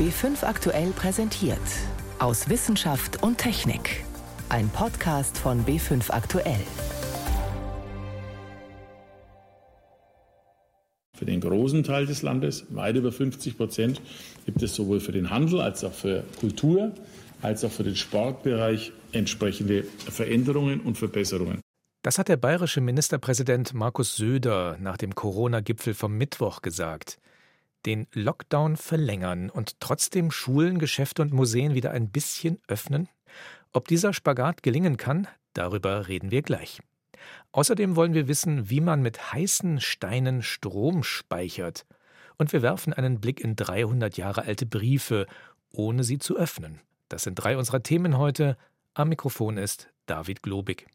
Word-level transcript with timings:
B5 0.00 0.44
aktuell 0.44 0.92
präsentiert. 0.92 1.58
Aus 2.20 2.48
Wissenschaft 2.48 3.22
und 3.22 3.36
Technik. 3.36 4.02
Ein 4.48 4.70
Podcast 4.70 5.36
von 5.36 5.62
B5 5.66 6.10
aktuell. 6.10 6.62
Für 11.14 11.26
den 11.26 11.42
großen 11.42 11.84
Teil 11.84 12.06
des 12.06 12.22
Landes, 12.22 12.64
weit 12.70 12.96
über 12.96 13.12
50 13.12 13.58
Prozent, 13.58 14.00
gibt 14.46 14.62
es 14.62 14.74
sowohl 14.74 15.00
für 15.00 15.12
den 15.12 15.28
Handel 15.28 15.60
als 15.60 15.84
auch 15.84 15.92
für 15.92 16.24
Kultur 16.40 16.92
als 17.42 17.62
auch 17.62 17.70
für 17.70 17.84
den 17.84 17.96
Sportbereich 17.96 18.92
entsprechende 19.12 19.82
Veränderungen 19.82 20.80
und 20.80 20.96
Verbesserungen. 20.96 21.60
Das 22.02 22.16
hat 22.18 22.28
der 22.28 22.38
bayerische 22.38 22.80
Ministerpräsident 22.80 23.74
Markus 23.74 24.16
Söder 24.16 24.78
nach 24.80 24.96
dem 24.96 25.14
Corona-Gipfel 25.14 25.92
vom 25.92 26.16
Mittwoch 26.16 26.62
gesagt. 26.62 27.18
Den 27.86 28.06
Lockdown 28.12 28.76
verlängern 28.76 29.50
und 29.50 29.80
trotzdem 29.80 30.30
Schulen, 30.30 30.78
Geschäfte 30.78 31.22
und 31.22 31.32
Museen 31.32 31.74
wieder 31.74 31.92
ein 31.92 32.10
bisschen 32.10 32.60
öffnen? 32.68 33.08
Ob 33.72 33.88
dieser 33.88 34.12
Spagat 34.12 34.62
gelingen 34.62 34.96
kann, 34.96 35.28
darüber 35.54 36.08
reden 36.08 36.30
wir 36.30 36.42
gleich. 36.42 36.80
Außerdem 37.52 37.96
wollen 37.96 38.14
wir 38.14 38.28
wissen, 38.28 38.70
wie 38.70 38.80
man 38.80 39.02
mit 39.02 39.32
heißen 39.32 39.80
Steinen 39.80 40.42
Strom 40.42 41.02
speichert. 41.02 41.86
Und 42.38 42.52
wir 42.52 42.62
werfen 42.62 42.92
einen 42.92 43.20
Blick 43.20 43.40
in 43.40 43.56
300 43.56 44.16
Jahre 44.16 44.42
alte 44.42 44.66
Briefe, 44.66 45.26
ohne 45.70 46.04
sie 46.04 46.18
zu 46.18 46.36
öffnen. 46.36 46.80
Das 47.08 47.22
sind 47.22 47.34
drei 47.34 47.56
unserer 47.56 47.82
Themen 47.82 48.18
heute. 48.18 48.56
Am 48.94 49.08
Mikrofon 49.08 49.56
ist 49.56 49.88
David 50.06 50.42
Globig. 50.42 50.86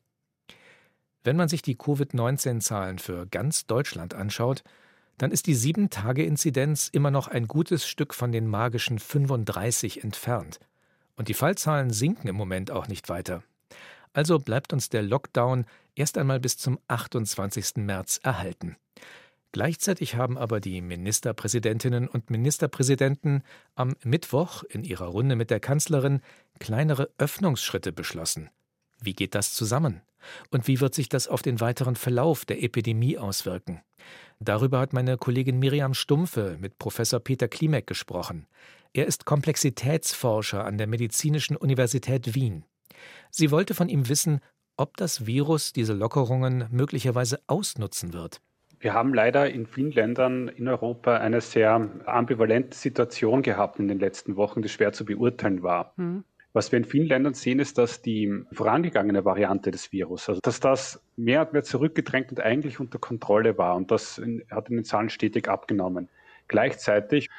Wenn 1.24 1.38
man 1.38 1.49
sich 1.49 1.62
die 1.62 1.76
Covid-19-Zahlen 1.76 2.99
für 2.99 3.26
ganz 3.27 3.66
Deutschland 3.66 4.13
anschaut, 4.13 4.63
dann 5.18 5.32
ist 5.32 5.48
die 5.48 5.55
7-Tage-Inzidenz 5.55 6.90
immer 6.92 7.12
noch 7.12 7.28
ein 7.28 7.48
gutes 7.48 7.88
Stück 7.88 8.14
von 8.14 8.32
den 8.32 8.48
magischen 8.48 9.00
35 9.00 10.04
entfernt. 10.04 10.60
Und 11.16 11.30
die 11.30 11.34
Fallzahlen 11.34 11.91
sinken 11.91 12.27
im 12.27 12.35
Moment 12.35 12.71
auch 12.71 12.88
nicht 12.88 13.08
weiter. 13.08 13.43
Also 14.13 14.40
bleibt 14.40 14.74
uns 14.74 14.90
der 14.90 15.04
Lockdown 15.04 15.66
erst 15.96 16.18
einmal 16.18 16.40
bis 16.40 16.58
zum 16.58 16.80
28. 16.88 17.77
März 17.77 18.20
erhalten. 18.24 18.76
Gleichzeitig 19.52 20.16
haben 20.16 20.38
aber 20.38 20.60
die 20.60 20.82
Ministerpräsidentinnen 20.82 22.10
und 22.10 22.30
Ministerpräsidenten 22.30 23.41
am 23.76 23.96
Mittwoch 24.04 24.63
in 24.63 24.84
ihrer 24.84 25.05
Runde 25.05 25.38
mit 25.38 25.49
der 25.49 25.62
Kanzlerin 25.62 26.20
kleinere 26.60 27.10
Öffnungsschritte 27.18 27.93
beschlossen. 27.93 28.49
Wie 29.02 29.13
geht 29.13 29.34
das 29.34 29.54
zusammen? 29.54 30.02
Und 30.49 30.68
wie 30.68 30.82
wird 30.82 30.93
sich 30.93 31.08
das 31.08 31.30
auf 31.30 31.41
den 31.41 31.62
weiteren 31.62 31.96
Verlauf 31.96 32.43
der 32.43 32.63
Epidemie 32.63 33.18
auswirken? 33.18 33.82
Darüber 34.40 34.80
hat 34.80 34.94
meine 34.94 35.18
Kollegin 35.18 35.60
Miriam 35.60 35.94
Stumpfe 35.94 36.58
mit 36.60 36.78
Professor 36.78 37.20
Peter 37.20 37.48
Klimek 37.48 37.88
gesprochen. 37.88 38.48
Er 38.94 39.05
ist 39.05 39.26
Komplexitätsforscher 39.26 40.66
an 40.66 40.77
der 40.77 40.88
Medizinischen 40.88 41.55
Universität 41.55 42.36
Wien. 42.36 42.66
Sie 43.30 43.52
wollte 43.52 43.74
von 43.74 43.90
ihm 43.90 44.10
wissen, 44.10 44.40
ob 44.77 44.98
das 44.98 45.26
Virus 45.26 45.74
diese 45.74 45.94
Lockerungen 45.94 46.68
möglicherweise 46.70 47.40
ausnutzen 47.48 48.14
wird. 48.14 48.42
Wir 48.80 48.94
haben 48.94 49.14
leider 49.14 49.50
in 49.50 49.66
vielen 49.66 49.92
Ländern 49.92 50.48
in 50.49 50.68
Europa 50.68 51.18
eine 51.18 51.42
sehr 51.42 51.90
ambivalente 52.05 52.77
Situation 52.77 53.42
gehabt 53.42 53.80
in 53.80 53.88
den 53.88 53.99
letzten 53.99 54.36
Wochen, 54.36 54.62
die 54.62 54.70
schwer 54.70 54.92
zu 54.92 55.05
beurteilen 55.05 55.64
war. 55.64 55.94
Mhm. 55.96 56.26
Was 56.56 56.72
wir 56.72 56.78
in 56.78 56.86
vielen 56.86 57.08
Ländern 57.10 57.34
sehen, 57.34 57.60
ist, 57.60 57.78
dass 57.78 58.02
die 58.02 58.34
vorangegangene 58.54 59.26
Variante 59.26 59.72
des 59.72 59.92
Virus, 59.92 60.30
also 60.30 60.40
dass 60.42 60.62
das 60.62 61.04
mehr 61.18 61.42
und 61.42 61.52
mehr 61.52 61.66
zurückgedrängt 61.66 62.30
und 62.32 62.40
eigentlich 62.40 62.80
unter 62.80 62.98
Kontrolle 62.98 63.58
war. 63.58 63.76
Und 63.76 63.92
das 63.92 64.22
hat 64.50 64.70
in 64.70 64.78
den 64.78 64.86
Zahlen 64.86 65.09
stetig 65.09 65.50
abgenommen. 65.50 66.08
Gleichzeitig 66.48 67.30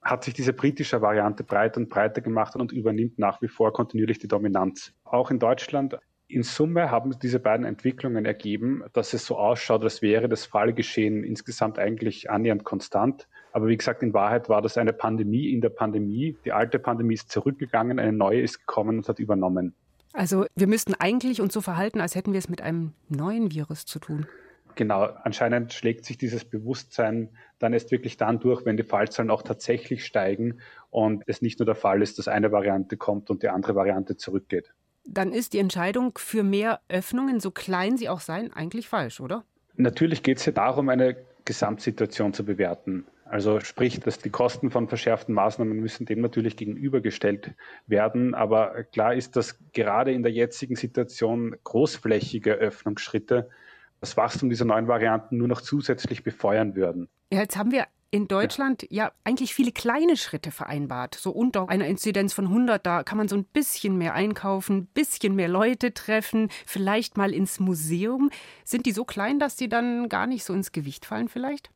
hat 0.00 0.24
sich 0.24 0.32
diese 0.32 0.54
britische 0.54 1.02
Variante 1.02 1.44
breiter 1.44 1.76
und 1.76 1.90
breiter 1.90 2.22
gemacht 2.22 2.56
und 2.56 2.72
übernimmt 2.72 3.18
nach 3.18 3.42
wie 3.42 3.48
vor 3.48 3.70
kontinuierlich 3.74 4.18
die 4.18 4.28
Dominanz. 4.28 4.94
Auch 5.04 5.30
in 5.30 5.38
Deutschland 5.38 5.98
in 6.26 6.42
Summe 6.42 6.90
haben 6.90 7.18
diese 7.18 7.40
beiden 7.40 7.66
Entwicklungen 7.66 8.24
ergeben, 8.24 8.82
dass 8.94 9.12
es 9.12 9.26
so 9.26 9.36
ausschaut, 9.36 9.82
als 9.82 10.00
wäre 10.00 10.26
das 10.26 10.46
Fallgeschehen 10.46 11.22
insgesamt 11.22 11.78
eigentlich 11.78 12.30
annähernd 12.30 12.64
konstant. 12.64 13.28
Aber 13.54 13.68
wie 13.68 13.76
gesagt, 13.76 14.02
in 14.02 14.12
Wahrheit 14.12 14.48
war 14.48 14.62
das 14.62 14.76
eine 14.76 14.92
Pandemie 14.92 15.52
in 15.52 15.60
der 15.60 15.68
Pandemie. 15.68 16.36
Die 16.44 16.50
alte 16.50 16.80
Pandemie 16.80 17.14
ist 17.14 17.30
zurückgegangen, 17.30 18.00
eine 18.00 18.12
neue 18.12 18.40
ist 18.40 18.58
gekommen 18.58 18.98
und 18.98 19.08
hat 19.08 19.20
übernommen. 19.20 19.74
Also 20.12 20.46
wir 20.56 20.66
müssten 20.66 20.94
eigentlich 20.98 21.40
uns 21.40 21.54
so 21.54 21.60
verhalten, 21.60 22.00
als 22.00 22.16
hätten 22.16 22.32
wir 22.32 22.38
es 22.40 22.48
mit 22.48 22.62
einem 22.62 22.94
neuen 23.08 23.52
Virus 23.52 23.86
zu 23.86 24.00
tun. 24.00 24.26
Genau, 24.74 25.04
anscheinend 25.22 25.72
schlägt 25.72 26.04
sich 26.04 26.18
dieses 26.18 26.44
Bewusstsein 26.44 27.28
dann 27.60 27.72
erst 27.72 27.92
wirklich 27.92 28.16
dann 28.16 28.40
durch, 28.40 28.64
wenn 28.64 28.76
die 28.76 28.82
Fallzahlen 28.82 29.30
auch 29.30 29.42
tatsächlich 29.42 30.04
steigen 30.04 30.58
und 30.90 31.22
es 31.28 31.40
nicht 31.40 31.60
nur 31.60 31.66
der 31.66 31.76
Fall 31.76 32.02
ist, 32.02 32.18
dass 32.18 32.26
eine 32.26 32.50
Variante 32.50 32.96
kommt 32.96 33.30
und 33.30 33.44
die 33.44 33.48
andere 33.50 33.76
Variante 33.76 34.16
zurückgeht. 34.16 34.74
Dann 35.06 35.30
ist 35.32 35.52
die 35.52 35.60
Entscheidung 35.60 36.18
für 36.18 36.42
mehr 36.42 36.80
Öffnungen, 36.88 37.38
so 37.38 37.52
klein 37.52 37.96
sie 37.96 38.08
auch 38.08 38.20
seien, 38.20 38.52
eigentlich 38.52 38.88
falsch, 38.88 39.20
oder? 39.20 39.44
Natürlich 39.76 40.24
geht 40.24 40.38
es 40.38 40.46
ja 40.46 40.50
darum, 40.50 40.88
eine 40.88 41.16
Gesamtsituation 41.44 42.32
zu 42.32 42.44
bewerten. 42.44 43.06
Also 43.34 43.58
sprich, 43.58 43.98
dass 43.98 44.18
die 44.18 44.30
Kosten 44.30 44.70
von 44.70 44.86
verschärften 44.86 45.34
Maßnahmen 45.34 45.76
müssen 45.76 46.06
dem 46.06 46.20
natürlich 46.20 46.56
gegenübergestellt 46.56 47.50
werden. 47.88 48.32
Aber 48.32 48.84
klar 48.84 49.12
ist, 49.12 49.34
dass 49.34 49.58
gerade 49.72 50.12
in 50.12 50.22
der 50.22 50.30
jetzigen 50.30 50.76
Situation 50.76 51.56
großflächige 51.64 52.52
Öffnungsschritte 52.52 53.50
das 53.98 54.16
Wachstum 54.16 54.50
dieser 54.50 54.66
neuen 54.66 54.86
Varianten 54.86 55.36
nur 55.36 55.48
noch 55.48 55.62
zusätzlich 55.62 56.22
befeuern 56.22 56.76
würden. 56.76 57.08
Ja, 57.32 57.40
jetzt 57.40 57.56
haben 57.56 57.72
wir 57.72 57.88
in 58.12 58.28
Deutschland 58.28 58.82
ja. 58.82 59.06
ja. 59.06 59.12
eigentlich 59.24 59.52
viele 59.52 59.72
kleine 59.72 60.16
Schritte 60.16 60.52
vereinbart. 60.52 61.16
So 61.16 61.32
unter 61.32 61.68
einer 61.68 61.88
Inzidenz 61.88 62.32
von 62.34 62.44
100, 62.44 62.86
da 62.86 63.02
kann 63.02 63.18
man 63.18 63.26
so 63.26 63.34
ein 63.34 63.46
bisschen 63.46 63.98
mehr 63.98 64.14
einkaufen, 64.14 64.76
ein 64.76 64.86
bisschen 64.94 65.34
mehr 65.34 65.48
Leute 65.48 65.92
treffen, 65.92 66.50
vielleicht 66.66 67.16
mal 67.16 67.34
ins 67.34 67.58
Museum. 67.58 68.30
Sind 68.62 68.86
die 68.86 68.92
so 68.92 69.04
klein, 69.04 69.40
dass 69.40 69.56
die 69.56 69.68
dann 69.68 70.08
gar 70.08 70.28
nicht 70.28 70.44
so 70.44 70.54
ins 70.54 70.70
Gewicht 70.70 71.04
fallen 71.04 71.28
vielleicht? 71.28 71.73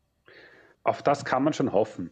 Auf 0.88 1.02
das 1.02 1.24
kann 1.24 1.44
man 1.44 1.52
schon 1.52 1.72
hoffen. 1.72 2.10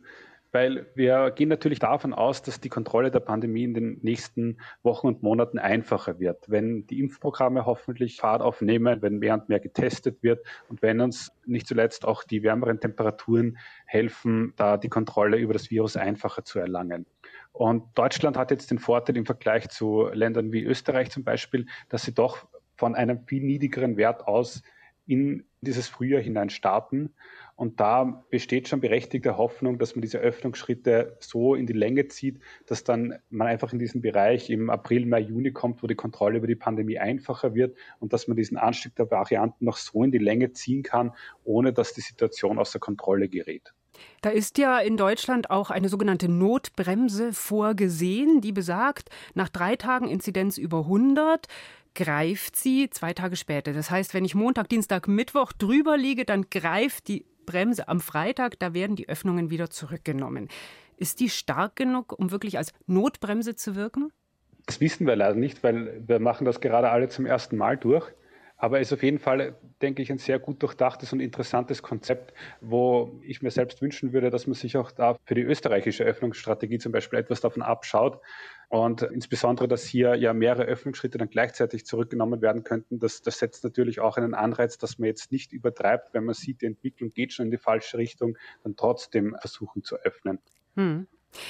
Weil 0.53 0.87
wir 0.95 1.33
gehen 1.33 1.49
natürlich 1.49 1.81
davon 1.81 2.15
aus, 2.15 2.41
dass 2.41 2.61
die 2.61 2.69
Kontrolle 2.69 3.11
der 3.11 3.21
Pandemie 3.21 3.65
in 3.65 3.75
den 3.75 3.99
nächsten 4.03 4.59
Wochen 4.83 5.09
und 5.09 5.23
Monaten 5.23 5.59
einfacher 5.59 6.19
wird, 6.19 6.49
wenn 6.49 6.87
die 6.87 7.01
Impfprogramme 7.01 7.67
hoffentlich 7.67 8.17
Fahrt 8.17 8.41
aufnehmen, 8.41 9.03
wenn 9.03 9.19
mehr 9.19 9.35
und 9.35 9.49
mehr 9.49 9.61
getestet 9.61 10.23
wird 10.23 10.47
und 10.69 10.81
wenn 10.83 11.01
uns 11.01 11.33
nicht 11.45 11.67
zuletzt 11.67 12.07
auch 12.07 12.25
die 12.25 12.43
wärmeren 12.43 12.81
Temperaturen 12.81 13.59
helfen, 13.85 14.55
da 14.57 14.77
die 14.77 14.89
Kontrolle 14.89 15.37
über 15.37 15.53
das 15.53 15.71
Virus 15.71 15.97
einfacher 15.97 16.45
zu 16.45 16.59
erlangen. 16.59 17.07
Und 17.53 17.85
Deutschland 17.95 18.39
hat 18.39 18.51
jetzt 18.51 18.71
den 18.71 18.79
Vorteil 18.79 19.17
im 19.17 19.27
Vergleich 19.27 19.69
zu 19.69 20.09
Ländern 20.13 20.53
wie 20.53 20.63
Österreich 20.63 21.11
zum 21.11 21.25
Beispiel, 21.25 21.67
dass 21.89 22.05
sie 22.05 22.15
doch 22.15 22.47
von 22.77 22.95
einem 22.95 23.27
viel 23.27 23.43
niedrigeren 23.43 23.97
Wert 23.97 24.27
aus 24.27 24.63
in 25.07 25.45
dieses 25.61 25.89
Frühjahr 25.89 26.23
hinein 26.23 26.51
starten 26.51 27.15
und 27.57 27.81
da 27.81 28.23
besteht 28.31 28.69
schon 28.69 28.81
berechtigte 28.81 29.39
Hoffnung, 29.39 29.79
dass 29.79 29.97
man 29.97 30.03
diese 30.03 30.19
Öffnungsschritte 30.19 31.17
so 31.21 31.55
in 31.55 31.67
die 31.67 31.73
Länge 31.73 32.07
zieht, 32.09 32.39
dass 32.67 32.85
dann 32.85 33.15
man 33.31 33.49
einfach 33.49 33.73
in 33.73 33.79
diesen 33.79 34.03
Bereich 34.03 34.51
im 34.51 34.69
April, 34.69 35.07
Mai, 35.07 35.21
Juni 35.21 35.53
kommt, 35.53 35.83
wo 35.83 35.87
die 35.87 35.95
Kontrolle 35.95 36.39
über 36.39 36.47
die 36.47 36.55
Pandemie 36.55 36.99
einfacher 36.99 37.55
wird 37.55 37.77
und 37.99 38.13
dass 38.13 38.29
man 38.29 38.37
diesen 38.37 38.59
Anstieg 38.59 38.95
der 38.97 39.11
Varianten 39.11 39.65
noch 39.65 39.79
so 39.79 40.05
in 40.05 40.13
die 40.13 40.19
Länge 40.19 40.53
ziehen 40.53 40.83
kann, 40.83 41.13
ohne 41.45 41.73
dass 41.73 41.95
die 41.95 42.03
Situation 42.03 42.59
außer 42.59 42.79
Kontrolle 42.79 43.29
gerät. 43.29 43.73
Da 44.21 44.29
ist 44.29 44.59
ja 44.59 44.79
in 44.79 44.99
Deutschland 44.99 45.49
auch 45.49 45.71
eine 45.71 45.89
sogenannte 45.89 46.29
Notbremse 46.29 47.33
vorgesehen, 47.33 48.43
die 48.43 48.53
besagt, 48.53 49.09
nach 49.35 49.49
drei 49.49 49.77
Tagen 49.77 50.09
Inzidenz 50.09 50.59
über 50.59 50.81
100 50.81 51.47
greift 51.95 52.57
sie 52.57 52.91
zwei 52.91 53.15
Tage 53.15 53.37
später. 53.37 53.73
Das 53.73 53.91
heißt, 53.91 54.13
wenn 54.13 54.27
ich 54.27 54.35
Montag, 54.35 54.69
Dienstag, 54.69 55.09
Mittwoch 55.09 55.53
drüber 55.55 55.97
liege, 55.97 56.27
dann 56.27 56.51
greift 56.51 57.09
die 57.09 57.25
Bremse 57.47 57.89
am 57.89 58.01
Freitag, 58.01 58.59
da 58.59 58.75
werden 58.75 58.97
die 58.97 59.09
Öffnungen 59.09 59.51
wieder 59.51 59.71
zurückgenommen. 59.71 60.49
Ist 60.97 61.21
die 61.21 61.31
stark 61.31 61.77
genug, 61.77 62.19
um 62.19 62.31
wirklich 62.31 62.59
als 62.59 62.73
Notbremse 62.87 63.55
zu 63.55 63.77
wirken? 63.77 64.13
Das 64.67 64.81
wissen 64.81 65.07
wir 65.07 65.17
leider 65.17 65.37
nicht, 65.37 65.63
weil 65.63 66.03
wir 66.07 66.19
machen 66.19 66.45
das 66.45 66.61
gerade 66.61 66.91
alle 66.91 67.09
zum 67.09 67.25
ersten 67.25 67.57
Mal 67.57 67.77
durch. 67.77 68.13
Aber 68.59 68.81
ist 68.81 68.93
auf 68.93 69.03
jeden 69.03 69.19
Fall, 69.19 69.55
denke 69.83 70.03
ich, 70.03 70.11
ein 70.11 70.19
sehr 70.19 70.39
gut 70.39 70.63
durchdachtes 70.63 71.13
und 71.13 71.21
interessantes 71.21 71.83
Konzept, 71.83 72.33
wo 72.61 73.21
ich 73.23 73.43
mir 73.43 73.51
selbst 73.51 73.83
wünschen 73.83 74.13
würde, 74.15 74.31
dass 74.31 74.47
man 74.47 74.55
sich 74.55 74.79
auch 74.79 74.91
da 74.91 75.17
für 75.25 75.35
die 75.35 75.43
österreichische 75.43 76.05
Öffnungsstrategie 76.05 76.79
zum 76.79 76.93
Beispiel 76.93 77.19
etwas 77.19 77.41
davon 77.43 77.63
abschaut. 77.63 78.21
Und 78.69 79.03
insbesondere, 79.03 79.69
dass 79.69 79.85
hier 79.85 80.15
ja 80.15 80.33
mehrere 80.33 80.65
Öffnungsschritte 80.65 81.19
dann 81.19 81.29
gleichzeitig 81.29 81.85
zurückgenommen 81.85 82.41
werden 82.41 82.65
könnten, 82.65 82.99
das, 82.99 83.21
das 83.21 83.39
setzt 83.39 83.63
natürlich 83.63 84.01
auch 84.01 84.17
einen 84.17 84.35
Anreiz, 84.35 84.79
dass 84.79 84.99
man 84.99 85.07
jetzt 85.07 85.31
nicht 85.31 85.53
übertreibt, 85.53 86.15
wenn 86.15 86.25
man 86.25 86.35
sieht, 86.35 86.63
die 86.63 86.67
Entwicklung 86.67 87.13
geht 87.13 87.35
schon 87.35 87.47
in 87.47 87.51
die 87.51 87.59
falsche 87.59 87.99
Richtung, 87.99 88.39
dann 88.65 88.75
trotzdem 88.75 89.37
versuchen 89.39 89.85
zu 89.85 89.97
öffnen. 89.97 90.39
Hm. 90.75 91.07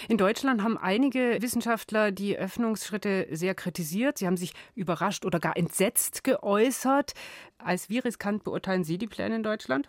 In 0.09 0.19
Deutschland 0.19 0.63
haben 0.63 0.79
einige 0.79 1.39
Wissenschaftler 1.41 2.13
die 2.13 2.37
Öffnungsschritte 2.37 3.29
sehr 3.31 3.55
kritisiert. 3.55 4.19
Sie 4.19 4.27
haben 4.27 4.37
sich 4.37 4.53
überrascht 4.75 5.25
oder 5.25 5.41
gar 5.41 5.57
entsetzt 5.57 6.25
geäußert. 6.25 7.13
Als 7.59 7.89
wie 7.89 7.99
riskant 7.99 8.45
beurteilen 8.45 8.85
Sie 8.85 8.99
die 8.99 9.07
Pläne 9.07 9.37
in 9.37 9.43
Deutschland? 9.43 9.89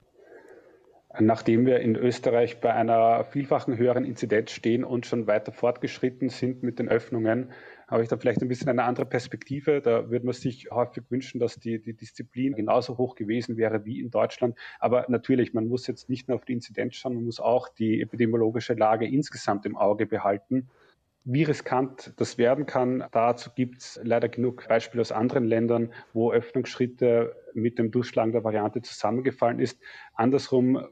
Nachdem 1.20 1.66
wir 1.66 1.80
in 1.80 1.96
Österreich 1.96 2.60
bei 2.60 2.74
einer 2.74 3.24
vielfachen 3.24 3.78
höheren 3.78 4.06
Inzidenz 4.06 4.52
stehen 4.52 4.84
und 4.84 5.06
schon 5.06 5.26
weiter 5.26 5.52
fortgeschritten 5.52 6.30
sind 6.30 6.64
mit 6.64 6.80
den 6.80 6.90
Öffnungen, 6.90 7.52
habe 7.88 8.04
ich 8.04 8.10
da 8.10 8.18
vielleicht 8.18 8.42
ein 8.42 8.48
bisschen 8.48 8.70
eine 8.70 8.84
andere 8.84 9.06
Perspektive. 9.06 9.82
Da 9.82 10.10
würde 10.10 10.26
man 10.26 10.34
sich 10.34 10.70
häufig 10.72 11.04
wünschen, 11.10 11.40
dass 11.40 11.60
die, 11.60 11.82
die 11.82 11.94
Disziplin 11.94 12.54
genauso 12.54 12.98
hoch 12.98 13.16
gewesen 13.16 13.58
wäre 13.58 13.86
wie 13.86 14.02
in 14.02 14.12
Deutschland. 14.12 14.58
Aber 14.80 15.06
natürlich, 15.08 15.54
man 15.54 15.68
muss 15.68 15.88
jetzt 15.88 16.10
nicht 16.10 16.28
nur 16.28 16.36
auf 16.36 16.46
die 16.46 16.54
Inzidenz 16.54 16.96
schauen, 16.96 17.16
man 17.16 17.24
muss 17.24 17.40
auch 17.40 17.70
die 17.70 18.02
epidemiologische 18.02 18.74
Lage 18.74 19.08
insgesamt 19.08 19.66
im 19.66 19.78
Auge 19.78 20.06
behalten. 20.06 20.70
Wie 21.30 21.44
riskant 21.44 22.14
das 22.16 22.38
werden 22.38 22.66
kann, 22.66 23.04
dazu 23.12 23.50
gibt 23.54 23.80
es 23.80 24.00
leider 24.02 24.30
genug 24.30 24.66
Beispiele 24.70 25.02
aus 25.02 25.12
anderen 25.12 25.44
Ländern, 25.44 25.92
wo 26.14 26.32
Öffnungsschritte 26.32 27.36
mit 27.54 27.78
dem 27.80 27.92
Durchschlagen 27.92 28.32
der 28.32 28.46
Variante 28.46 28.82
zusammengefallen 28.82 29.60
ist. 29.60 29.78
Andersrum 30.14 30.88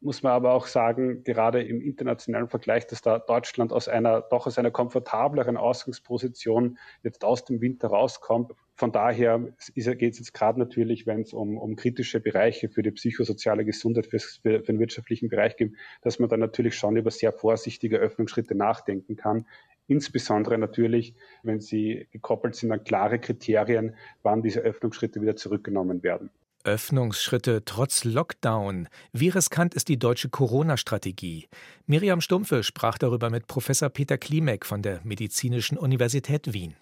muss 0.00 0.22
man 0.22 0.32
aber 0.32 0.52
auch 0.52 0.66
sagen, 0.66 1.24
gerade 1.24 1.62
im 1.62 1.80
internationalen 1.80 2.48
Vergleich, 2.48 2.86
dass 2.86 3.02
da 3.02 3.18
Deutschland 3.18 3.72
aus 3.72 3.88
einer 3.88 4.20
doch 4.20 4.46
aus 4.46 4.58
einer 4.58 4.70
komfortableren 4.70 5.56
Ausgangsposition 5.56 6.78
jetzt 7.02 7.24
aus 7.24 7.44
dem 7.44 7.60
Winter 7.60 7.88
rauskommt. 7.88 8.52
Von 8.74 8.92
daher 8.92 9.40
geht 9.74 10.12
es 10.12 10.18
jetzt 10.18 10.34
gerade 10.34 10.60
natürlich, 10.60 11.06
wenn 11.06 11.22
es 11.22 11.32
um, 11.32 11.58
um 11.58 11.74
kritische 11.74 12.20
Bereiche 12.20 12.68
für 12.68 12.82
die 12.82 12.92
psychosoziale 12.92 13.64
Gesundheit, 13.64 14.06
für, 14.06 14.20
für, 14.20 14.60
den 14.60 14.78
wirtschaftlichen 14.78 15.28
Bereich 15.28 15.56
geht, 15.56 15.72
dass 16.02 16.20
man 16.20 16.28
dann 16.28 16.40
natürlich 16.40 16.76
schon 16.76 16.96
über 16.96 17.10
sehr 17.10 17.32
vorsichtige 17.32 17.98
Öffnungsschritte 17.98 18.54
nachdenken 18.54 19.16
kann. 19.16 19.46
Insbesondere 19.88 20.58
natürlich, 20.58 21.14
wenn 21.42 21.60
sie 21.60 22.06
gekoppelt 22.12 22.54
sind 22.54 22.70
an 22.70 22.84
klare 22.84 23.18
Kriterien, 23.18 23.96
wann 24.22 24.42
diese 24.42 24.60
Öffnungsschritte 24.60 25.20
wieder 25.20 25.34
zurückgenommen 25.34 26.04
werden. 26.04 26.30
Öffnungsschritte 26.64 27.64
trotz 27.64 28.04
Lockdown. 28.04 28.88
Wie 29.12 29.28
riskant 29.28 29.74
ist 29.74 29.88
die 29.88 29.98
deutsche 29.98 30.28
Corona-Strategie? 30.28 31.48
Miriam 31.86 32.20
Stumpfe 32.20 32.62
sprach 32.62 32.98
darüber 32.98 33.30
mit 33.30 33.46
Professor 33.46 33.88
Peter 33.88 34.18
Klimek 34.18 34.66
von 34.66 34.82
der 34.82 35.00
Medizinischen 35.04 35.78
Universität 35.78 36.52
Wien. 36.52 36.74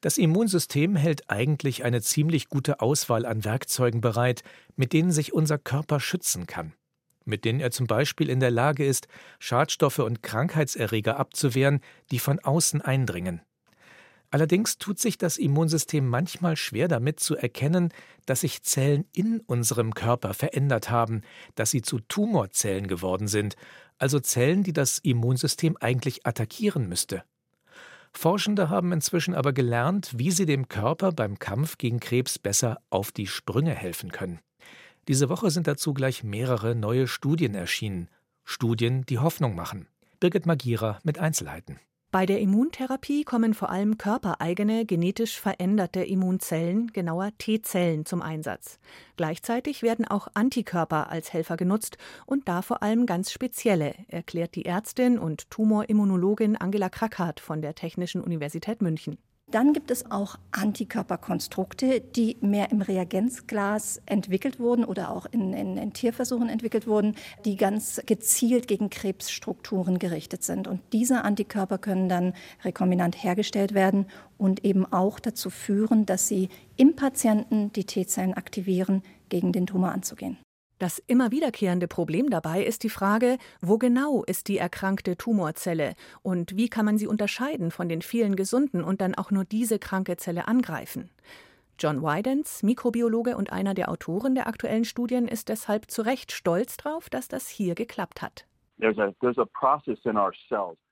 Das 0.00 0.18
Immunsystem 0.18 0.96
hält 0.96 1.30
eigentlich 1.30 1.84
eine 1.84 2.02
ziemlich 2.02 2.48
gute 2.48 2.80
Auswahl 2.80 3.26
an 3.26 3.44
Werkzeugen 3.44 4.00
bereit, 4.00 4.42
mit 4.76 4.92
denen 4.92 5.10
sich 5.10 5.32
unser 5.32 5.58
Körper 5.58 6.00
schützen 6.00 6.46
kann. 6.46 6.72
Mit 7.24 7.44
denen 7.44 7.60
er 7.60 7.72
zum 7.72 7.86
Beispiel 7.86 8.28
in 8.28 8.40
der 8.40 8.52
Lage 8.52 8.86
ist, 8.86 9.08
Schadstoffe 9.38 9.98
und 9.98 10.22
Krankheitserreger 10.22 11.18
abzuwehren, 11.18 11.80
die 12.10 12.20
von 12.20 12.38
außen 12.38 12.80
eindringen. 12.80 13.40
Allerdings 14.30 14.78
tut 14.78 14.98
sich 14.98 15.18
das 15.18 15.36
Immunsystem 15.36 16.06
manchmal 16.06 16.56
schwer 16.56 16.88
damit 16.88 17.20
zu 17.20 17.36
erkennen, 17.36 17.92
dass 18.26 18.40
sich 18.40 18.62
Zellen 18.62 19.04
in 19.12 19.40
unserem 19.40 19.94
Körper 19.94 20.34
verändert 20.34 20.90
haben, 20.90 21.22
dass 21.54 21.70
sie 21.70 21.82
zu 21.82 22.00
Tumorzellen 22.00 22.88
geworden 22.88 23.28
sind, 23.28 23.56
also 23.98 24.20
Zellen, 24.20 24.62
die 24.62 24.72
das 24.72 24.98
Immunsystem 24.98 25.76
eigentlich 25.80 26.26
attackieren 26.26 26.88
müsste. 26.88 27.24
Forschende 28.12 28.70
haben 28.70 28.92
inzwischen 28.92 29.34
aber 29.34 29.52
gelernt, 29.52 30.12
wie 30.16 30.30
sie 30.30 30.46
dem 30.46 30.68
Körper 30.68 31.12
beim 31.12 31.38
Kampf 31.38 31.76
gegen 31.78 32.00
Krebs 32.00 32.38
besser 32.38 32.80
auf 32.90 33.12
die 33.12 33.26
Sprünge 33.26 33.74
helfen 33.74 34.10
können. 34.10 34.40
Diese 35.06 35.28
Woche 35.28 35.50
sind 35.50 35.66
dazu 35.66 35.94
gleich 35.94 36.24
mehrere 36.24 36.74
neue 36.74 37.06
Studien 37.06 37.54
erschienen. 37.54 38.08
Studien, 38.44 39.04
die 39.06 39.18
Hoffnung 39.18 39.54
machen. 39.54 39.86
Birgit 40.18 40.46
Magira 40.46 40.98
mit 41.04 41.18
Einzelheiten. 41.18 41.78
Bei 42.12 42.24
der 42.24 42.40
Immuntherapie 42.40 43.24
kommen 43.24 43.52
vor 43.52 43.68
allem 43.68 43.98
körpereigene, 43.98 44.86
genetisch 44.86 45.40
veränderte 45.40 46.02
Immunzellen, 46.02 46.86
genauer 46.92 47.32
T-Zellen, 47.36 48.06
zum 48.06 48.22
Einsatz. 48.22 48.78
Gleichzeitig 49.16 49.82
werden 49.82 50.06
auch 50.06 50.28
Antikörper 50.32 51.10
als 51.10 51.32
Helfer 51.32 51.56
genutzt 51.56 51.98
und 52.24 52.48
da 52.48 52.62
vor 52.62 52.82
allem 52.82 53.06
ganz 53.06 53.32
spezielle, 53.32 53.94
erklärt 54.08 54.54
die 54.54 54.64
Ärztin 54.64 55.18
und 55.18 55.50
Tumorimmunologin 55.50 56.56
Angela 56.56 56.88
Krackhardt 56.88 57.40
von 57.40 57.60
der 57.60 57.74
Technischen 57.74 58.22
Universität 58.22 58.80
München. 58.80 59.18
Dann 59.52 59.72
gibt 59.72 59.92
es 59.92 60.10
auch 60.10 60.40
Antikörperkonstrukte, 60.50 62.00
die 62.00 62.36
mehr 62.40 62.72
im 62.72 62.80
Reagenzglas 62.80 64.02
entwickelt 64.04 64.58
wurden 64.58 64.84
oder 64.84 65.10
auch 65.10 65.26
in, 65.30 65.52
in, 65.52 65.76
in, 65.76 65.92
Tierversuchen 65.92 66.48
entwickelt 66.48 66.88
wurden, 66.88 67.14
die 67.44 67.56
ganz 67.56 68.02
gezielt 68.06 68.66
gegen 68.66 68.90
Krebsstrukturen 68.90 70.00
gerichtet 70.00 70.42
sind. 70.42 70.66
Und 70.66 70.80
diese 70.92 71.22
Antikörper 71.22 71.78
können 71.78 72.08
dann 72.08 72.34
rekombinant 72.64 73.22
hergestellt 73.22 73.72
werden 73.72 74.06
und 74.36 74.64
eben 74.64 74.84
auch 74.84 75.20
dazu 75.20 75.48
führen, 75.48 76.06
dass 76.06 76.26
sie 76.26 76.48
im 76.76 76.96
Patienten 76.96 77.72
die 77.72 77.84
T-Zellen 77.84 78.34
aktivieren, 78.34 79.02
gegen 79.28 79.52
den 79.52 79.66
Tumor 79.66 79.92
anzugehen. 79.92 80.38
Das 80.78 80.98
immer 81.06 81.30
wiederkehrende 81.30 81.88
Problem 81.88 82.28
dabei 82.28 82.62
ist 82.62 82.82
die 82.82 82.90
Frage, 82.90 83.38
wo 83.62 83.78
genau 83.78 84.24
ist 84.24 84.48
die 84.48 84.58
erkrankte 84.58 85.16
Tumorzelle 85.16 85.94
und 86.22 86.56
wie 86.56 86.68
kann 86.68 86.84
man 86.84 86.98
sie 86.98 87.06
unterscheiden 87.06 87.70
von 87.70 87.88
den 87.88 88.02
vielen 88.02 88.36
gesunden 88.36 88.84
und 88.84 89.00
dann 89.00 89.14
auch 89.14 89.30
nur 89.30 89.44
diese 89.44 89.78
kranke 89.78 90.16
Zelle 90.18 90.48
angreifen. 90.48 91.10
John 91.78 92.02
Wydens, 92.02 92.62
Mikrobiologe 92.62 93.36
und 93.36 93.52
einer 93.52 93.74
der 93.74 93.90
Autoren 93.90 94.34
der 94.34 94.46
aktuellen 94.46 94.84
Studien, 94.84 95.28
ist 95.28 95.48
deshalb 95.48 95.90
zu 95.90 96.02
Recht 96.02 96.32
stolz 96.32 96.76
darauf, 96.76 97.10
dass 97.10 97.28
das 97.28 97.48
hier 97.48 97.74
geklappt 97.74 98.20
hat. 98.22 98.46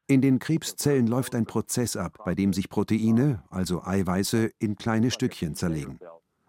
In 0.07 0.21
den 0.21 0.39
Krebszellen 0.39 1.07
läuft 1.07 1.35
ein 1.35 1.47
Prozess 1.47 1.97
ab, 1.97 2.19
bei 2.25 2.35
dem 2.35 2.53
sich 2.53 2.69
Proteine, 2.69 3.43
also 3.51 3.83
Eiweiße, 3.83 4.51
in 4.59 4.77
kleine 4.77 5.11
Stückchen 5.11 5.55
zerlegen. 5.55 5.99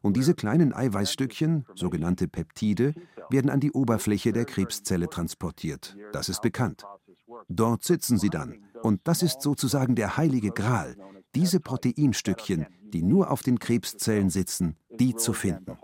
Und 0.05 0.15
diese 0.15 0.35
kleinen 0.35 0.71
Eiweißstückchen, 0.71 1.65
sogenannte 1.73 2.27
Peptide, 2.27 2.93
werden 3.31 3.49
an 3.49 3.59
die 3.59 3.71
Oberfläche 3.71 4.33
der 4.33 4.45
Krebszelle 4.45 5.09
transportiert. 5.09 5.97
Das 6.13 6.29
ist 6.29 6.43
bekannt. 6.43 6.83
Dort 7.47 7.83
sitzen 7.83 8.19
sie 8.19 8.29
dann. 8.29 8.63
Und 8.83 9.01
das 9.05 9.23
ist 9.23 9.41
sozusagen 9.41 9.95
der 9.95 10.15
heilige 10.15 10.51
Gral, 10.51 10.95
diese 11.33 11.59
Proteinstückchen, 11.59 12.67
die 12.93 13.01
nur 13.01 13.31
auf 13.31 13.41
den 13.41 13.57
Krebszellen 13.57 14.29
sitzen, 14.29 14.77
die 14.91 15.15
zu 15.15 15.33
finden. 15.33 15.75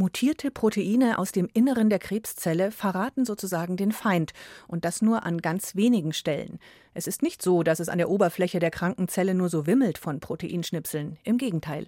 Mutierte 0.00 0.50
Proteine 0.50 1.18
aus 1.18 1.30
dem 1.30 1.46
Inneren 1.52 1.90
der 1.90 1.98
Krebszelle 1.98 2.70
verraten 2.70 3.26
sozusagen 3.26 3.76
den 3.76 3.92
Feind 3.92 4.32
und 4.66 4.86
das 4.86 5.02
nur 5.02 5.26
an 5.26 5.42
ganz 5.42 5.76
wenigen 5.76 6.14
Stellen. 6.14 6.58
Es 6.94 7.06
ist 7.06 7.20
nicht 7.20 7.42
so, 7.42 7.62
dass 7.62 7.80
es 7.80 7.90
an 7.90 7.98
der 7.98 8.08
Oberfläche 8.08 8.60
der 8.60 8.70
kranken 8.70 9.08
Zelle 9.08 9.34
nur 9.34 9.50
so 9.50 9.66
wimmelt 9.66 9.98
von 9.98 10.18
Proteinschnipseln. 10.18 11.18
Im 11.22 11.36
Gegenteil. 11.36 11.86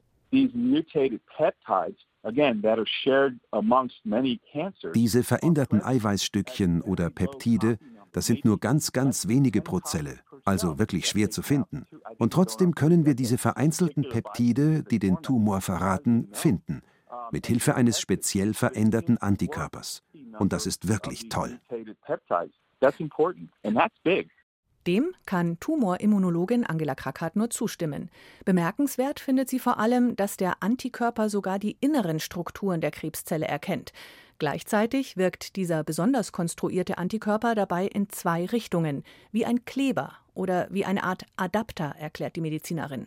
Diese 4.94 5.22
veränderten 5.22 5.82
Eiweißstückchen 5.82 6.82
oder 6.82 7.08
Peptide, 7.08 7.78
das 8.12 8.26
sind 8.26 8.44
nur 8.44 8.60
ganz, 8.60 8.92
ganz 8.92 9.26
wenige 9.26 9.62
pro 9.62 9.80
Zelle, 9.80 10.18
also 10.44 10.78
wirklich 10.78 11.06
schwer 11.06 11.30
zu 11.30 11.40
finden. 11.40 11.86
Und 12.18 12.34
trotzdem 12.34 12.74
können 12.74 13.06
wir 13.06 13.14
diese 13.14 13.38
vereinzelten 13.38 14.06
Peptide, 14.06 14.82
die 14.82 14.98
den 14.98 15.22
Tumor 15.22 15.62
verraten, 15.62 16.28
finden 16.32 16.82
mit 17.30 17.46
Hilfe 17.46 17.74
eines 17.74 18.00
speziell 18.00 18.54
veränderten 18.54 19.18
Antikörpers. 19.18 20.02
Und 20.38 20.52
das 20.52 20.66
ist 20.66 20.88
wirklich 20.88 21.28
toll. 21.28 21.60
Dem 24.86 25.14
kann 25.26 25.60
Tumorimmunologin 25.60 26.66
Angela 26.66 26.96
Krackhardt 26.96 27.36
nur 27.36 27.50
zustimmen. 27.50 28.10
Bemerkenswert 28.44 29.20
findet 29.20 29.48
sie 29.48 29.60
vor 29.60 29.78
allem, 29.78 30.16
dass 30.16 30.36
der 30.36 30.60
Antikörper 30.60 31.28
sogar 31.28 31.60
die 31.60 31.76
inneren 31.80 32.18
Strukturen 32.18 32.80
der 32.80 32.90
Krebszelle 32.90 33.46
erkennt. 33.46 33.92
Gleichzeitig 34.38 35.16
wirkt 35.16 35.54
dieser 35.54 35.84
besonders 35.84 36.32
konstruierte 36.32 36.98
Antikörper 36.98 37.54
dabei 37.54 37.86
in 37.86 38.08
zwei 38.08 38.44
Richtungen, 38.46 39.04
wie 39.30 39.46
ein 39.46 39.64
Kleber 39.64 40.16
oder 40.34 40.68
wie 40.70 40.84
eine 40.84 41.04
Art 41.04 41.24
Adapter, 41.36 41.94
erklärt 41.98 42.36
die 42.36 42.40
Medizinerin. 42.40 43.06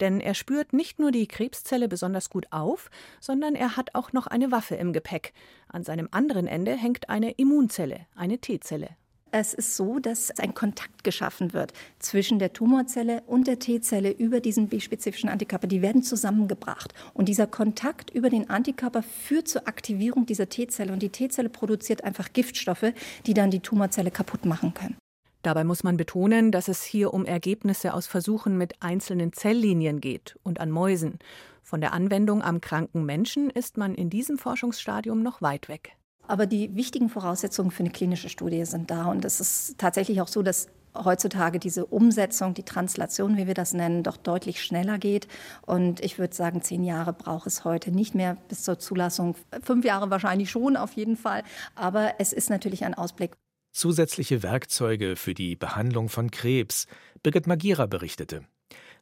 Denn 0.00 0.20
er 0.20 0.34
spürt 0.34 0.72
nicht 0.72 0.98
nur 0.98 1.10
die 1.10 1.26
Krebszelle 1.26 1.88
besonders 1.88 2.30
gut 2.30 2.46
auf, 2.50 2.90
sondern 3.20 3.54
er 3.54 3.76
hat 3.76 3.94
auch 3.94 4.12
noch 4.12 4.26
eine 4.26 4.50
Waffe 4.50 4.74
im 4.74 4.92
Gepäck. 4.92 5.32
An 5.68 5.84
seinem 5.84 6.08
anderen 6.10 6.46
Ende 6.46 6.72
hängt 6.72 7.08
eine 7.08 7.32
Immunzelle, 7.32 8.06
eine 8.14 8.38
T-Zelle. 8.38 8.90
Es 9.32 9.52
ist 9.52 9.76
so, 9.76 9.98
dass 9.98 10.30
ein 10.38 10.54
Kontakt 10.54 11.02
geschaffen 11.02 11.52
wird 11.52 11.72
zwischen 11.98 12.38
der 12.38 12.52
Tumorzelle 12.52 13.22
und 13.26 13.46
der 13.46 13.58
T-Zelle 13.58 14.10
über 14.10 14.40
diesen 14.40 14.68
B-spezifischen 14.68 15.28
Antikörper. 15.28 15.66
Die 15.66 15.82
werden 15.82 16.02
zusammengebracht. 16.02 16.94
Und 17.12 17.28
dieser 17.28 17.46
Kontakt 17.46 18.10
über 18.10 18.30
den 18.30 18.48
Antikörper 18.48 19.02
führt 19.02 19.48
zur 19.48 19.66
Aktivierung 19.66 20.26
dieser 20.26 20.48
T-Zelle. 20.48 20.92
Und 20.92 21.02
die 21.02 21.10
T-Zelle 21.10 21.48
produziert 21.48 22.04
einfach 22.04 22.32
Giftstoffe, 22.32 22.92
die 23.26 23.34
dann 23.34 23.50
die 23.50 23.60
Tumorzelle 23.60 24.10
kaputt 24.10 24.46
machen 24.46 24.72
können. 24.72 24.96
Dabei 25.46 25.62
muss 25.62 25.84
man 25.84 25.96
betonen, 25.96 26.50
dass 26.50 26.66
es 26.66 26.82
hier 26.82 27.14
um 27.14 27.24
Ergebnisse 27.24 27.94
aus 27.94 28.08
Versuchen 28.08 28.58
mit 28.58 28.82
einzelnen 28.82 29.32
Zelllinien 29.32 30.00
geht 30.00 30.36
und 30.42 30.58
an 30.58 30.72
Mäusen. 30.72 31.20
Von 31.62 31.80
der 31.80 31.92
Anwendung 31.92 32.42
am 32.42 32.60
kranken 32.60 33.04
Menschen 33.04 33.50
ist 33.50 33.76
man 33.76 33.94
in 33.94 34.10
diesem 34.10 34.38
Forschungsstadium 34.38 35.22
noch 35.22 35.42
weit 35.42 35.68
weg. 35.68 35.92
Aber 36.26 36.46
die 36.46 36.74
wichtigen 36.74 37.08
Voraussetzungen 37.08 37.70
für 37.70 37.84
eine 37.84 37.92
klinische 37.92 38.28
Studie 38.28 38.64
sind 38.64 38.90
da. 38.90 39.04
Und 39.04 39.24
es 39.24 39.38
ist 39.38 39.78
tatsächlich 39.78 40.20
auch 40.20 40.26
so, 40.26 40.42
dass 40.42 40.66
heutzutage 40.96 41.60
diese 41.60 41.86
Umsetzung, 41.86 42.52
die 42.54 42.64
Translation, 42.64 43.36
wie 43.36 43.46
wir 43.46 43.54
das 43.54 43.72
nennen, 43.72 44.02
doch 44.02 44.16
deutlich 44.16 44.60
schneller 44.60 44.98
geht. 44.98 45.28
Und 45.64 46.00
ich 46.00 46.18
würde 46.18 46.34
sagen, 46.34 46.60
zehn 46.60 46.82
Jahre 46.82 47.12
braucht 47.12 47.46
es 47.46 47.64
heute 47.64 47.92
nicht 47.92 48.16
mehr 48.16 48.36
bis 48.48 48.64
zur 48.64 48.80
Zulassung. 48.80 49.36
Fünf 49.62 49.84
Jahre 49.84 50.10
wahrscheinlich 50.10 50.50
schon, 50.50 50.76
auf 50.76 50.94
jeden 50.94 51.16
Fall. 51.16 51.44
Aber 51.76 52.14
es 52.18 52.32
ist 52.32 52.50
natürlich 52.50 52.84
ein 52.84 52.94
Ausblick. 52.94 53.36
Zusätzliche 53.76 54.42
Werkzeuge 54.42 55.16
für 55.16 55.34
die 55.34 55.54
Behandlung 55.54 56.08
von 56.08 56.30
Krebs. 56.30 56.86
Birgit 57.22 57.46
Magira 57.46 57.84
berichtete. 57.84 58.46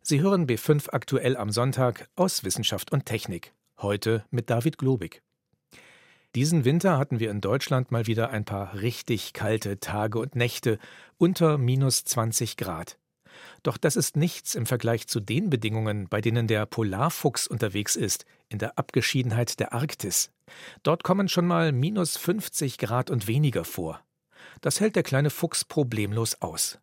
Sie 0.02 0.20
hören 0.20 0.48
B5 0.48 0.90
aktuell 0.90 1.36
am 1.36 1.52
Sonntag 1.52 2.08
aus 2.16 2.42
Wissenschaft 2.42 2.90
und 2.90 3.06
Technik. 3.06 3.54
Heute 3.80 4.24
mit 4.32 4.50
David 4.50 4.76
Globig. 4.76 5.22
Diesen 6.34 6.64
Winter 6.64 6.98
hatten 6.98 7.20
wir 7.20 7.30
in 7.30 7.40
Deutschland 7.40 7.92
mal 7.92 8.08
wieder 8.08 8.30
ein 8.30 8.44
paar 8.44 8.74
richtig 8.74 9.32
kalte 9.32 9.78
Tage 9.78 10.18
und 10.18 10.34
Nächte 10.34 10.80
unter 11.18 11.56
minus 11.56 12.04
20 12.04 12.56
Grad. 12.56 12.98
Doch 13.62 13.76
das 13.76 13.94
ist 13.94 14.16
nichts 14.16 14.56
im 14.56 14.66
Vergleich 14.66 15.06
zu 15.06 15.20
den 15.20 15.50
Bedingungen, 15.50 16.08
bei 16.08 16.20
denen 16.20 16.48
der 16.48 16.66
Polarfuchs 16.66 17.46
unterwegs 17.46 17.94
ist, 17.94 18.24
in 18.48 18.58
der 18.58 18.76
Abgeschiedenheit 18.76 19.60
der 19.60 19.72
Arktis. 19.72 20.32
Dort 20.82 21.04
kommen 21.04 21.28
schon 21.28 21.46
mal 21.46 21.70
minus 21.70 22.16
50 22.16 22.78
Grad 22.78 23.08
und 23.08 23.28
weniger 23.28 23.64
vor. 23.64 24.00
Das 24.60 24.80
hält 24.80 24.96
der 24.96 25.02
kleine 25.02 25.30
Fuchs 25.30 25.64
problemlos 25.64 26.40
aus. 26.40 26.78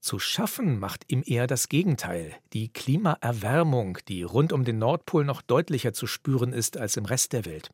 Zu 0.00 0.18
schaffen 0.18 0.78
macht 0.78 1.04
ihm 1.12 1.22
eher 1.26 1.46
das 1.46 1.68
Gegenteil, 1.68 2.34
die 2.54 2.72
Klimaerwärmung, 2.72 3.98
die 4.08 4.22
rund 4.22 4.52
um 4.52 4.64
den 4.64 4.78
Nordpol 4.78 5.24
noch 5.24 5.42
deutlicher 5.42 5.92
zu 5.92 6.06
spüren 6.06 6.54
ist 6.54 6.78
als 6.78 6.96
im 6.96 7.04
Rest 7.04 7.34
der 7.34 7.44
Welt. 7.44 7.70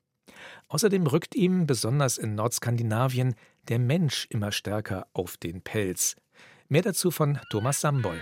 Außerdem 0.69 1.07
rückt 1.07 1.37
ihm, 1.37 1.67
besonders 1.67 2.19
in 2.19 2.35
Nordskandinavien, 2.35 3.37
der 3.69 3.79
Mensch 3.79 4.27
immer 4.31 4.51
stärker 4.51 5.07
auf 5.13 5.37
den 5.37 5.63
Pelz. 5.63 6.17
Mehr 6.69 6.83
dazu 6.83 7.13
von 7.13 7.39
Thomas 7.51 7.81
Samboy. 7.81 8.19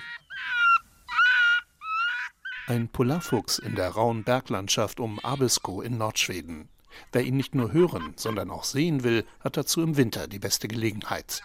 Ein 2.66 2.88
Polarfuchs 2.88 3.58
in 3.58 3.74
der 3.74 3.90
rauen 3.90 4.24
Berglandschaft 4.24 5.00
um 5.00 5.18
Abisko 5.20 5.80
in 5.80 5.98
Nordschweden. 5.98 6.68
Wer 7.12 7.22
ihn 7.22 7.36
nicht 7.36 7.54
nur 7.54 7.72
hören, 7.72 8.14
sondern 8.16 8.50
auch 8.50 8.64
sehen 8.64 9.04
will, 9.04 9.24
hat 9.40 9.56
dazu 9.56 9.82
im 9.82 9.96
Winter 9.96 10.28
die 10.28 10.38
beste 10.38 10.68
Gelegenheit. 10.68 11.42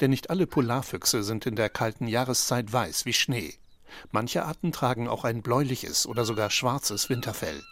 Denn 0.00 0.10
nicht 0.10 0.30
alle 0.30 0.46
Polarfüchse 0.46 1.22
sind 1.22 1.46
in 1.46 1.56
der 1.56 1.68
kalten 1.68 2.06
Jahreszeit 2.06 2.72
weiß 2.72 3.04
wie 3.04 3.12
Schnee. 3.12 3.54
Manche 4.10 4.44
Arten 4.44 4.72
tragen 4.72 5.08
auch 5.08 5.24
ein 5.24 5.42
bläuliches 5.42 6.06
oder 6.06 6.24
sogar 6.24 6.50
schwarzes 6.50 7.08
Winterfell. 7.08 7.62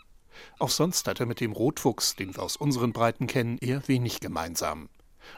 Auch 0.59 0.71
sonst 0.71 1.07
hat 1.07 1.21
er 1.21 1.27
mit 1.27 1.41
dem 1.41 1.53
Rotfuchs, 1.53 2.17
den 2.17 2.35
wir 2.35 2.43
aus 2.43 2.57
unseren 2.57 2.93
Breiten 2.93 3.27
kennen, 3.27 3.59
eher 3.59 3.87
wenig 3.89 4.21
gemeinsam. 4.21 4.89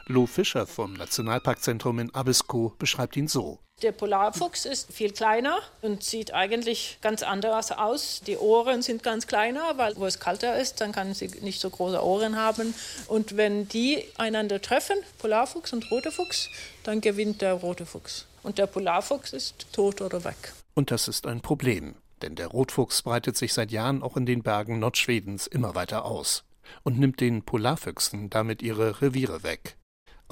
Lo 0.05 0.25
Fischer 0.25 0.67
vom 0.67 0.93
Nationalparkzentrum 0.93 1.99
in 1.99 2.13
Abisko 2.13 2.73
beschreibt 2.77 3.15
ihn 3.17 3.27
so. 3.27 3.59
Der 3.81 3.91
Polarfuchs 3.91 4.65
ist 4.65 4.93
viel 4.93 5.11
kleiner 5.11 5.57
und 5.81 6.03
sieht 6.03 6.33
eigentlich 6.33 6.99
ganz 7.01 7.23
anders 7.23 7.71
aus. 7.71 8.21
Die 8.25 8.37
Ohren 8.37 8.81
sind 8.81 9.03
ganz 9.03 9.27
kleiner, 9.27 9.77
weil 9.77 9.95
wo 9.97 10.05
es 10.05 10.19
kalter 10.19 10.57
ist, 10.59 10.79
dann 10.79 10.91
kann 10.91 11.13
sie 11.13 11.27
nicht 11.41 11.59
so 11.59 11.69
große 11.69 12.01
Ohren 12.01 12.37
haben. 12.37 12.73
Und 13.07 13.35
wenn 13.35 13.67
die 13.67 14.05
einander 14.17 14.61
treffen, 14.61 14.97
Polarfuchs 15.17 15.73
und 15.73 15.89
roter 15.91 16.11
Fuchs, 16.11 16.49
dann 16.83 17.01
gewinnt 17.01 17.41
der 17.41 17.53
rote 17.53 17.85
Fuchs. 17.85 18.25
Und 18.43 18.57
der 18.57 18.67
Polarfuchs 18.67 19.33
ist 19.33 19.73
tot 19.73 20.01
oder 20.01 20.23
weg. 20.23 20.53
Und 20.75 20.91
das 20.91 21.07
ist 21.07 21.27
ein 21.27 21.41
Problem, 21.41 21.95
denn 22.21 22.35
der 22.35 22.47
Rotfuchs 22.47 23.01
breitet 23.01 23.35
sich 23.35 23.53
seit 23.53 23.71
Jahren 23.71 24.01
auch 24.01 24.15
in 24.15 24.25
den 24.25 24.43
Bergen 24.43 24.79
Nordschwedens 24.79 25.47
immer 25.47 25.75
weiter 25.75 26.05
aus 26.05 26.43
und 26.83 26.99
nimmt 26.99 27.21
den 27.21 27.43
Polarfüchsen 27.43 28.29
damit 28.29 28.61
ihre 28.61 29.01
Reviere 29.01 29.43
weg. 29.43 29.77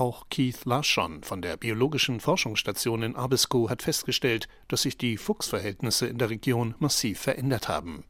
Auch 0.01 0.29
Keith 0.31 0.65
Larson 0.65 1.21
von 1.21 1.43
der 1.43 1.57
Biologischen 1.57 2.21
Forschungsstation 2.21 3.03
in 3.03 3.15
Abisko 3.15 3.69
hat 3.69 3.83
festgestellt, 3.83 4.47
dass 4.67 4.81
sich 4.83 4.97
die 4.97 5.15
Fuchsverhältnisse 5.15 6.07
in 6.07 6.17
der 6.17 6.31
Region 6.31 6.73
massiv 6.79 7.19
verändert 7.19 7.67
haben. 7.67 8.03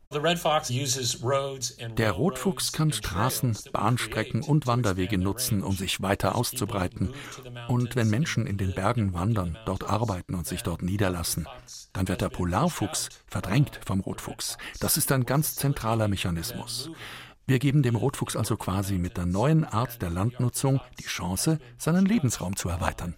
Der 1.98 2.12
Rotfuchs 2.12 2.72
kann 2.72 2.94
Straßen, 2.94 3.58
Bahnstrecken 3.74 4.42
und 4.42 4.68
Wanderwege 4.68 5.18
nutzen, 5.18 5.64
um 5.64 5.76
sich 5.76 6.02
weiter 6.02 6.36
auszubreiten. 6.36 7.14
Und 7.68 7.96
wenn 7.98 8.10
Menschen 8.10 8.48
in 8.48 8.58
den 8.58 8.74
Bergen 8.74 9.14
wandern, 9.14 9.58
dort 9.66 9.84
arbeiten 9.84 10.36
und 10.36 10.48
sich 10.48 10.62
dort 10.62 10.84
niederlassen, 10.84 11.46
dann 11.92 12.08
wird 12.08 12.22
der 12.22 12.30
Polarfuchs 12.30 13.10
verdrängt 13.28 13.82
vom 13.86 14.00
Rotfuchs. 14.00 14.58
Das 14.80 14.96
ist 14.96 15.12
ein 15.12 15.26
ganz 15.26 15.56
zentraler 15.56 16.08
Mechanismus. 16.08 16.90
Wir 17.46 17.60
geben 17.60 17.84
dem 17.84 17.96
Rotfuchs 17.96 18.36
also 18.36 18.56
quasi 18.56 18.98
mit 18.98 19.18
der 19.18 19.26
neuen 19.26 19.66
Art 19.66 20.02
der 20.02 20.10
Landnutzung 20.10 20.80
die 21.00 21.06
Chance, 21.06 21.60
seinen 21.78 22.06
Lebensraum 22.06 22.56
zu 22.56 22.70
erweitern. 22.70 23.16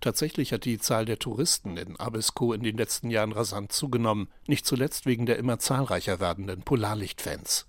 Tatsächlich 0.00 0.52
hat 0.52 0.64
die 0.64 0.78
Zahl 0.78 1.04
der 1.04 1.18
Touristen 1.18 1.76
in 1.76 1.96
Abisko 1.96 2.52
in 2.52 2.62
den 2.62 2.76
letzten 2.76 3.10
Jahren 3.10 3.32
rasant 3.32 3.72
zugenommen, 3.72 4.28
nicht 4.46 4.64
zuletzt 4.64 5.06
wegen 5.06 5.26
der 5.26 5.38
immer 5.38 5.58
zahlreicher 5.58 6.20
werdenden 6.20 6.62
Polarlichtfans. 6.62 7.66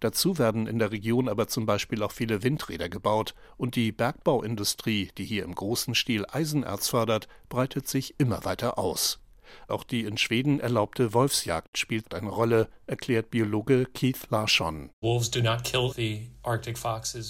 Dazu 0.00 0.38
werden 0.38 0.66
in 0.66 0.80
der 0.80 0.90
Region 0.90 1.28
aber 1.28 1.46
zum 1.46 1.66
Beispiel 1.66 2.02
auch 2.02 2.10
viele 2.10 2.42
Windräder 2.42 2.88
gebaut 2.88 3.34
und 3.56 3.76
die 3.76 3.92
Bergbauindustrie, 3.92 5.10
die 5.16 5.24
hier 5.24 5.44
im 5.44 5.54
großen 5.54 5.94
Stil 5.94 6.26
Eisenerz 6.28 6.88
fördert, 6.88 7.28
breitet 7.48 7.86
sich 7.86 8.18
immer 8.18 8.44
weiter 8.44 8.76
aus. 8.76 9.20
Auch 9.66 9.84
die 9.84 10.04
in 10.04 10.18
Schweden 10.18 10.60
erlaubte 10.60 11.12
Wolfsjagd 11.14 11.78
spielt 11.78 12.14
eine 12.14 12.28
Rolle, 12.28 12.68
erklärt 12.86 13.30
Biologe 13.30 13.86
Keith 13.86 14.30
Larsson. 14.30 14.90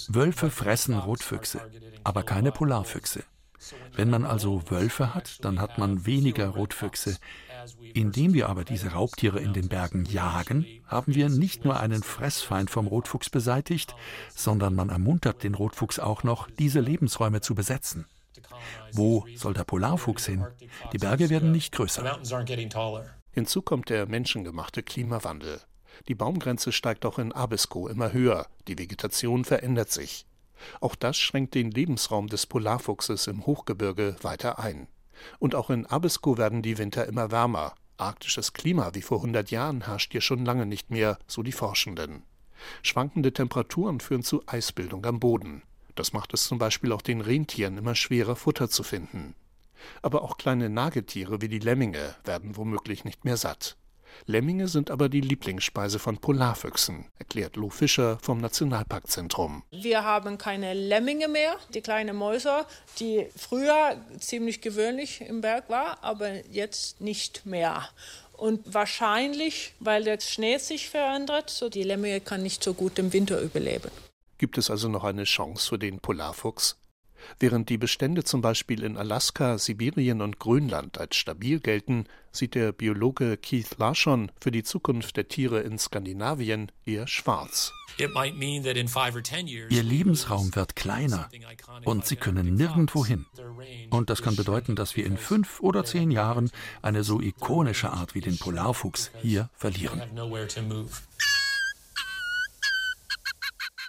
Wölfe 0.09 0.49
fressen 0.49 0.97
Rotfüchse, 0.97 1.61
aber 2.03 2.23
keine 2.23 2.51
Polarfüchse. 2.51 3.23
Wenn 3.93 4.09
man 4.09 4.25
also 4.25 4.63
Wölfe 4.69 5.13
hat, 5.13 5.43
dann 5.43 5.59
hat 5.59 5.77
man 5.77 6.05
weniger 6.05 6.47
Rotfüchse. 6.47 7.17
Indem 7.93 8.33
wir 8.33 8.47
aber 8.47 8.63
diese 8.63 8.93
Raubtiere 8.93 9.39
in 9.39 9.53
den 9.53 9.67
Bergen 9.67 10.05
jagen, 10.05 10.65
haben 10.87 11.13
wir 11.13 11.29
nicht 11.29 11.65
nur 11.65 11.79
einen 11.79 12.03
Fressfeind 12.03 12.69
vom 12.69 12.87
Rotfuchs 12.87 13.29
beseitigt, 13.29 13.95
sondern 14.33 14.75
man 14.75 14.89
ermuntert 14.89 15.43
den 15.43 15.55
Rotfuchs 15.55 15.99
auch 15.99 16.23
noch, 16.23 16.49
diese 16.49 16.79
Lebensräume 16.79 17.41
zu 17.41 17.53
besetzen. 17.53 18.05
Wo 18.91 19.25
soll 19.35 19.53
der 19.53 19.63
Polarfuchs 19.63 20.25
hin? 20.25 20.45
Die 20.93 20.97
Berge 20.97 21.29
werden 21.29 21.51
nicht 21.51 21.73
größer. 21.73 22.19
Hinzu 23.31 23.61
kommt 23.61 23.89
der 23.89 24.07
menschengemachte 24.07 24.83
Klimawandel. 24.83 25.61
Die 26.07 26.15
Baumgrenze 26.15 26.71
steigt 26.71 27.05
auch 27.05 27.19
in 27.19 27.31
Abisko 27.31 27.87
immer 27.87 28.13
höher, 28.13 28.47
die 28.67 28.77
Vegetation 28.77 29.45
verändert 29.45 29.91
sich. 29.91 30.25
Auch 30.81 30.95
das 30.95 31.17
schränkt 31.17 31.55
den 31.55 31.71
Lebensraum 31.71 32.27
des 32.27 32.45
Polarfuchses 32.45 33.27
im 33.27 33.45
Hochgebirge 33.45 34.15
weiter 34.21 34.59
ein. 34.59 34.87
Und 35.39 35.55
auch 35.55 35.69
in 35.69 35.85
Abisko 35.85 36.37
werden 36.37 36.61
die 36.61 36.77
Winter 36.77 37.05
immer 37.05 37.31
wärmer. 37.31 37.75
Arktisches 37.97 38.53
Klima 38.53 38.91
wie 38.93 39.01
vor 39.01 39.17
100 39.17 39.51
Jahren 39.51 39.85
herrscht 39.85 40.11
hier 40.11 40.21
schon 40.21 40.45
lange 40.45 40.65
nicht 40.65 40.89
mehr, 40.89 41.17
so 41.27 41.43
die 41.43 41.51
Forschenden. 41.51 42.23
Schwankende 42.81 43.33
Temperaturen 43.33 43.99
führen 43.99 44.23
zu 44.23 44.43
Eisbildung 44.47 45.05
am 45.05 45.19
Boden. 45.19 45.63
Das 45.99 46.13
macht 46.13 46.33
es 46.33 46.45
zum 46.47 46.59
Beispiel 46.59 46.93
auch 46.93 47.01
den 47.01 47.19
Rentieren 47.19 47.77
immer 47.77 47.93
schwerer, 47.93 48.37
Futter 48.37 48.69
zu 48.69 48.83
finden. 48.83 49.35
Aber 50.01 50.21
auch 50.21 50.37
kleine 50.37 50.69
Nagetiere 50.69 51.41
wie 51.41 51.49
die 51.49 51.59
Lemminge 51.59 52.15
werden 52.23 52.55
womöglich 52.55 53.03
nicht 53.03 53.25
mehr 53.25 53.35
satt. 53.35 53.75
Lemminge 54.25 54.69
sind 54.69 54.91
aber 54.91 55.09
die 55.09 55.19
Lieblingsspeise 55.19 55.99
von 55.99 56.17
Polarfüchsen, 56.17 57.11
erklärt 57.17 57.57
Lo 57.57 57.69
Fischer 57.69 58.17
vom 58.21 58.39
Nationalparkzentrum. 58.39 59.63
Wir 59.71 60.05
haben 60.05 60.37
keine 60.37 60.73
Lemminge 60.73 61.27
mehr, 61.27 61.57
die 61.73 61.81
kleinen 61.81 62.15
Mäuse, 62.15 62.65
die 63.01 63.27
früher 63.35 64.01
ziemlich 64.19 64.61
gewöhnlich 64.61 65.19
im 65.19 65.41
Berg 65.41 65.69
war, 65.69 66.01
aber 66.01 66.47
jetzt 66.47 67.01
nicht 67.01 67.45
mehr. 67.45 67.89
Und 68.31 68.73
wahrscheinlich, 68.73 69.73
weil 69.81 70.05
der 70.05 70.21
Schnee 70.21 70.59
sich 70.59 70.89
verändert, 70.89 71.49
so 71.49 71.67
die 71.67 71.83
Lemminge 71.83 72.21
kann 72.21 72.41
nicht 72.41 72.63
so 72.63 72.73
gut 72.73 72.97
im 72.99 73.11
Winter 73.11 73.41
überleben. 73.41 73.91
Gibt 74.39 74.57
es 74.57 74.71
also 74.71 74.87
noch 74.87 75.03
eine 75.03 75.25
Chance 75.25 75.67
für 75.69 75.77
den 75.77 75.99
Polarfuchs? 75.99 76.77
Während 77.39 77.67
die 77.67 77.77
Bestände 77.77 78.23
zum 78.23 78.41
Beispiel 78.41 78.83
in 78.83 78.95
Alaska, 78.95 79.57
Sibirien 79.57 80.21
und 80.21 80.39
Grönland 80.39 80.97
als 80.97 81.17
stabil 81.17 81.59
gelten, 81.59 82.05
sieht 82.31 82.55
der 82.55 82.71
Biologe 82.71 83.35
Keith 83.35 83.77
Larson 83.77 84.31
für 84.39 84.51
die 84.51 84.63
Zukunft 84.63 85.17
der 85.17 85.27
Tiere 85.27 85.59
in 85.59 85.77
Skandinavien 85.77 86.71
eher 86.85 87.05
schwarz. 87.07 87.73
Ihr 87.97 89.83
Lebensraum 89.83 90.55
wird 90.55 90.77
kleiner 90.77 91.29
und 91.83 92.05
sie 92.05 92.15
können 92.15 92.55
nirgendwo 92.55 93.05
hin. 93.05 93.25
Und 93.89 94.09
das 94.09 94.21
kann 94.21 94.37
bedeuten, 94.37 94.77
dass 94.77 94.95
wir 94.95 95.05
in 95.05 95.17
fünf 95.17 95.59
oder 95.59 95.83
zehn 95.83 96.11
Jahren 96.11 96.49
eine 96.81 97.03
so 97.03 97.19
ikonische 97.19 97.89
Art 97.89 98.15
wie 98.15 98.21
den 98.21 98.37
Polarfuchs 98.37 99.11
hier 99.21 99.49
verlieren. 99.53 100.01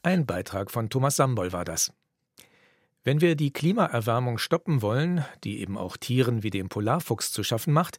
Ein 0.02 0.24
Beitrag 0.24 0.70
von 0.70 0.88
Thomas 0.88 1.16
Sambol 1.16 1.52
war 1.52 1.66
das. 1.66 1.92
Wenn 3.04 3.20
wir 3.20 3.34
die 3.34 3.52
Klimaerwärmung 3.52 4.38
stoppen 4.38 4.80
wollen, 4.80 5.24
die 5.44 5.60
eben 5.60 5.76
auch 5.76 5.98
Tieren 5.98 6.42
wie 6.42 6.50
dem 6.50 6.68
Polarfuchs 6.70 7.32
zu 7.32 7.42
schaffen 7.42 7.72
macht, 7.72 7.98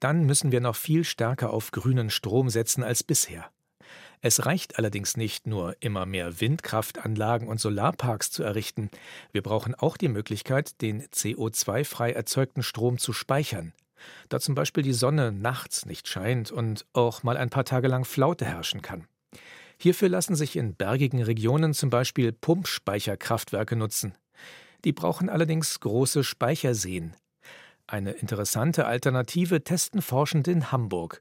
dann 0.00 0.24
müssen 0.24 0.50
wir 0.50 0.60
noch 0.60 0.76
viel 0.76 1.04
stärker 1.04 1.50
auf 1.50 1.70
grünen 1.70 2.08
Strom 2.08 2.48
setzen 2.48 2.82
als 2.82 3.02
bisher. 3.02 3.50
Es 4.22 4.46
reicht 4.46 4.78
allerdings 4.78 5.16
nicht 5.16 5.46
nur, 5.46 5.76
immer 5.80 6.06
mehr 6.06 6.40
Windkraftanlagen 6.40 7.48
und 7.48 7.60
Solarparks 7.60 8.30
zu 8.30 8.42
errichten. 8.42 8.90
Wir 9.32 9.42
brauchen 9.42 9.74
auch 9.74 9.96
die 9.96 10.08
Möglichkeit, 10.08 10.80
den 10.80 11.02
CO2-frei 11.02 12.12
erzeugten 12.12 12.62
Strom 12.62 12.96
zu 12.96 13.12
speichern. 13.12 13.74
Da 14.28 14.40
zum 14.40 14.54
Beispiel 14.54 14.82
die 14.82 14.92
Sonne 14.92 15.32
nachts 15.32 15.84
nicht 15.84 16.08
scheint 16.08 16.50
und 16.50 16.86
auch 16.92 17.22
mal 17.22 17.36
ein 17.36 17.50
paar 17.50 17.64
Tage 17.64 17.88
lang 17.88 18.04
Flaute 18.04 18.44
herrschen 18.44 18.80
kann. 18.80 19.06
Hierfür 19.82 20.08
lassen 20.08 20.36
sich 20.36 20.54
in 20.54 20.76
bergigen 20.76 21.20
Regionen 21.24 21.74
zum 21.74 21.90
Beispiel 21.90 22.30
Pumpspeicherkraftwerke 22.30 23.74
nutzen. 23.74 24.14
Die 24.84 24.92
brauchen 24.92 25.28
allerdings 25.28 25.80
große 25.80 26.22
Speicherseen. 26.22 27.16
Eine 27.88 28.12
interessante 28.12 28.86
Alternative 28.86 29.64
testen 29.64 30.00
Forschende 30.00 30.52
in 30.52 30.70
Hamburg. 30.70 31.20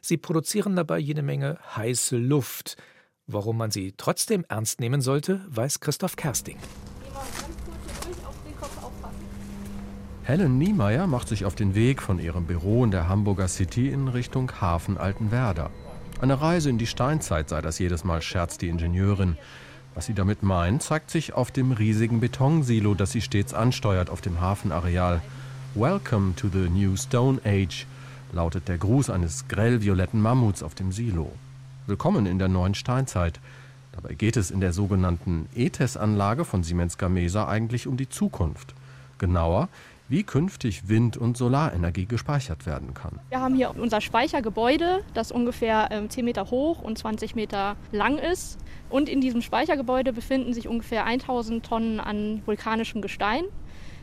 Sie 0.00 0.16
produzieren 0.16 0.74
dabei 0.74 0.98
jede 0.98 1.20
Menge 1.20 1.58
heiße 1.76 2.16
Luft. 2.16 2.78
Warum 3.26 3.58
man 3.58 3.70
sie 3.70 3.92
trotzdem 3.94 4.42
ernst 4.48 4.80
nehmen 4.80 5.02
sollte, 5.02 5.44
weiß 5.50 5.80
Christoph 5.80 6.16
Kersting. 6.16 6.56
Helen 10.22 10.56
Niemeyer 10.56 11.06
macht 11.06 11.28
sich 11.28 11.44
auf 11.44 11.54
den 11.54 11.74
Weg 11.74 12.00
von 12.00 12.18
ihrem 12.18 12.46
Büro 12.46 12.84
in 12.84 12.90
der 12.90 13.06
Hamburger 13.06 13.48
City 13.48 13.90
in 13.90 14.08
Richtung 14.08 14.50
Hafen 14.62 14.96
Altenwerder. 14.96 15.70
Eine 16.20 16.40
Reise 16.40 16.68
in 16.68 16.78
die 16.78 16.86
Steinzeit 16.88 17.48
sei 17.48 17.62
das 17.62 17.78
jedes 17.78 18.02
Mal, 18.02 18.20
scherzt 18.22 18.60
die 18.60 18.68
Ingenieurin. 18.68 19.36
Was 19.94 20.06
sie 20.06 20.14
damit 20.14 20.42
meint, 20.42 20.82
zeigt 20.82 21.12
sich 21.12 21.32
auf 21.32 21.52
dem 21.52 21.70
riesigen 21.70 22.18
Betonsilo, 22.18 22.94
das 22.94 23.12
sie 23.12 23.20
stets 23.20 23.54
ansteuert 23.54 24.10
auf 24.10 24.20
dem 24.20 24.40
Hafenareal. 24.40 25.22
Welcome 25.76 26.34
to 26.34 26.48
the 26.48 26.68
New 26.68 26.96
Stone 26.96 27.40
Age, 27.44 27.86
lautet 28.32 28.66
der 28.66 28.78
Gruß 28.78 29.10
eines 29.10 29.46
grellvioletten 29.46 30.20
Mammuts 30.20 30.64
auf 30.64 30.74
dem 30.74 30.90
Silo. 30.90 31.30
Willkommen 31.86 32.26
in 32.26 32.40
der 32.40 32.48
neuen 32.48 32.74
Steinzeit. 32.74 33.38
Dabei 33.92 34.14
geht 34.14 34.36
es 34.36 34.50
in 34.50 34.60
der 34.60 34.72
sogenannten 34.72 35.48
ETES-Anlage 35.54 36.44
von 36.44 36.64
Siemens 36.64 36.98
Gamesa 36.98 37.46
eigentlich 37.46 37.86
um 37.86 37.96
die 37.96 38.08
Zukunft. 38.08 38.74
Genauer, 39.18 39.68
wie 40.08 40.22
künftig 40.22 40.88
Wind- 40.88 41.16
und 41.16 41.36
Solarenergie 41.36 42.06
gespeichert 42.06 42.66
werden 42.66 42.94
kann. 42.94 43.20
Wir 43.28 43.40
haben 43.40 43.54
hier 43.54 43.74
unser 43.76 44.00
Speichergebäude, 44.00 45.04
das 45.14 45.30
ungefähr 45.30 45.88
10 46.08 46.18
ähm, 46.18 46.24
Meter 46.24 46.50
hoch 46.50 46.80
und 46.82 46.98
20 46.98 47.34
Meter 47.34 47.76
lang 47.92 48.18
ist. 48.18 48.58
Und 48.88 49.08
in 49.08 49.20
diesem 49.20 49.42
Speichergebäude 49.42 50.12
befinden 50.12 50.54
sich 50.54 50.66
ungefähr 50.66 51.04
1000 51.04 51.64
Tonnen 51.64 52.00
an 52.00 52.42
vulkanischem 52.46 53.02
Gestein, 53.02 53.44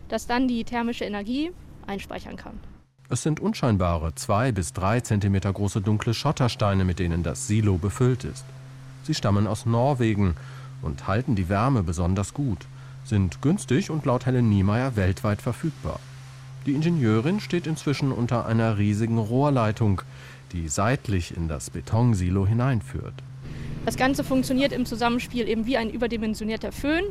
das 0.08 0.28
dann 0.28 0.48
die 0.48 0.64
thermische 0.64 1.06
Energie 1.06 1.52
einspeichern 1.88 2.36
kann. 2.36 2.60
Es 3.10 3.22
sind 3.22 3.40
unscheinbare, 3.40 4.16
zwei 4.16 4.52
bis 4.52 4.74
drei 4.74 5.00
Zentimeter 5.00 5.54
große 5.54 5.82
dunkle 5.82 6.14
Schottersteine, 6.14 6.86
mit 6.86 6.98
denen 7.00 7.22
das 7.22 7.48
Silo 7.48 7.78
befüllt 7.78 8.24
ist. 8.24 8.46
Sie 9.04 9.14
stammen 9.14 9.46
aus 9.46 9.68
Norwegen 9.68 10.36
und 10.82 11.08
halten 11.08 11.36
die 11.36 11.48
Wärme 11.50 11.84
besonders 11.84 12.34
gut, 12.34 12.66
sind 13.06 13.42
günstig 13.42 13.90
und 13.90 14.06
laut 14.06 14.26
Helen 14.26 14.50
Niemeyer 14.50 14.96
weltweit 14.96 15.42
verfügbar. 15.42 16.00
Die 16.66 16.74
Ingenieurin 16.74 17.40
steht 17.40 17.68
inzwischen 17.68 18.12
unter 18.12 18.48
einer 18.48 18.78
riesigen 18.78 19.20
Rohrleitung, 19.20 20.02
die 20.52 20.68
seitlich 20.68 21.38
in 21.38 21.48
das 21.48 21.70
Betonsilo 21.70 22.48
hineinführt. 22.48 23.14
Das 23.86 23.98
Ganze 23.98 24.24
funktioniert 24.24 24.72
im 24.72 24.88
Zusammenspiel 24.88 25.48
eben 25.48 25.68
wie 25.68 25.78
ein 25.78 25.92
überdimensionierter 25.92 26.72
Föhn. 26.72 27.04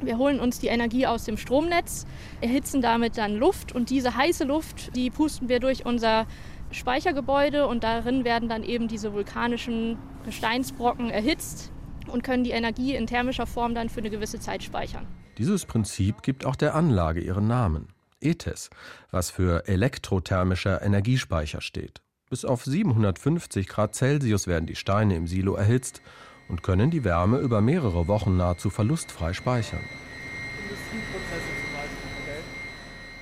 Wir 0.00 0.16
holen 0.16 0.40
uns 0.40 0.58
die 0.58 0.68
Energie 0.68 1.06
aus 1.06 1.24
dem 1.24 1.36
Stromnetz, 1.36 2.06
erhitzen 2.40 2.80
damit 2.80 3.18
dann 3.18 3.36
Luft 3.36 3.72
und 3.72 3.90
diese 3.90 4.16
heiße 4.16 4.44
Luft, 4.44 4.96
die 4.96 5.10
pusten 5.10 5.48
wir 5.50 5.60
durch 5.60 5.84
unser 5.84 6.26
Speichergebäude 6.70 7.66
und 7.66 7.84
darin 7.84 8.24
werden 8.24 8.48
dann 8.48 8.64
eben 8.64 8.88
diese 8.88 9.12
vulkanischen 9.12 9.98
Gesteinsbrocken 10.24 11.10
erhitzt 11.10 11.70
und 12.08 12.22
können 12.22 12.44
die 12.44 12.50
Energie 12.50 12.94
in 12.94 13.06
thermischer 13.06 13.46
Form 13.46 13.74
dann 13.74 13.88
für 13.88 14.00
eine 14.00 14.10
gewisse 14.10 14.40
Zeit 14.40 14.62
speichern. 14.62 15.06
Dieses 15.38 15.66
Prinzip 15.66 16.22
gibt 16.22 16.44
auch 16.44 16.56
der 16.56 16.74
Anlage 16.74 17.20
ihren 17.20 17.46
Namen. 17.46 17.88
ETES, 18.20 18.70
was 19.10 19.30
für 19.30 19.68
elektrothermischer 19.68 20.82
Energiespeicher 20.82 21.60
steht. 21.60 22.00
Bis 22.30 22.44
auf 22.44 22.64
750 22.64 23.68
Grad 23.68 23.94
Celsius 23.94 24.46
werden 24.46 24.66
die 24.66 24.76
Steine 24.76 25.14
im 25.14 25.26
Silo 25.26 25.54
erhitzt 25.54 26.00
und 26.48 26.62
können 26.62 26.90
die 26.90 27.04
Wärme 27.04 27.38
über 27.38 27.60
mehrere 27.60 28.08
Wochen 28.08 28.36
nahezu 28.36 28.70
verlustfrei 28.70 29.32
speichern. 29.32 29.84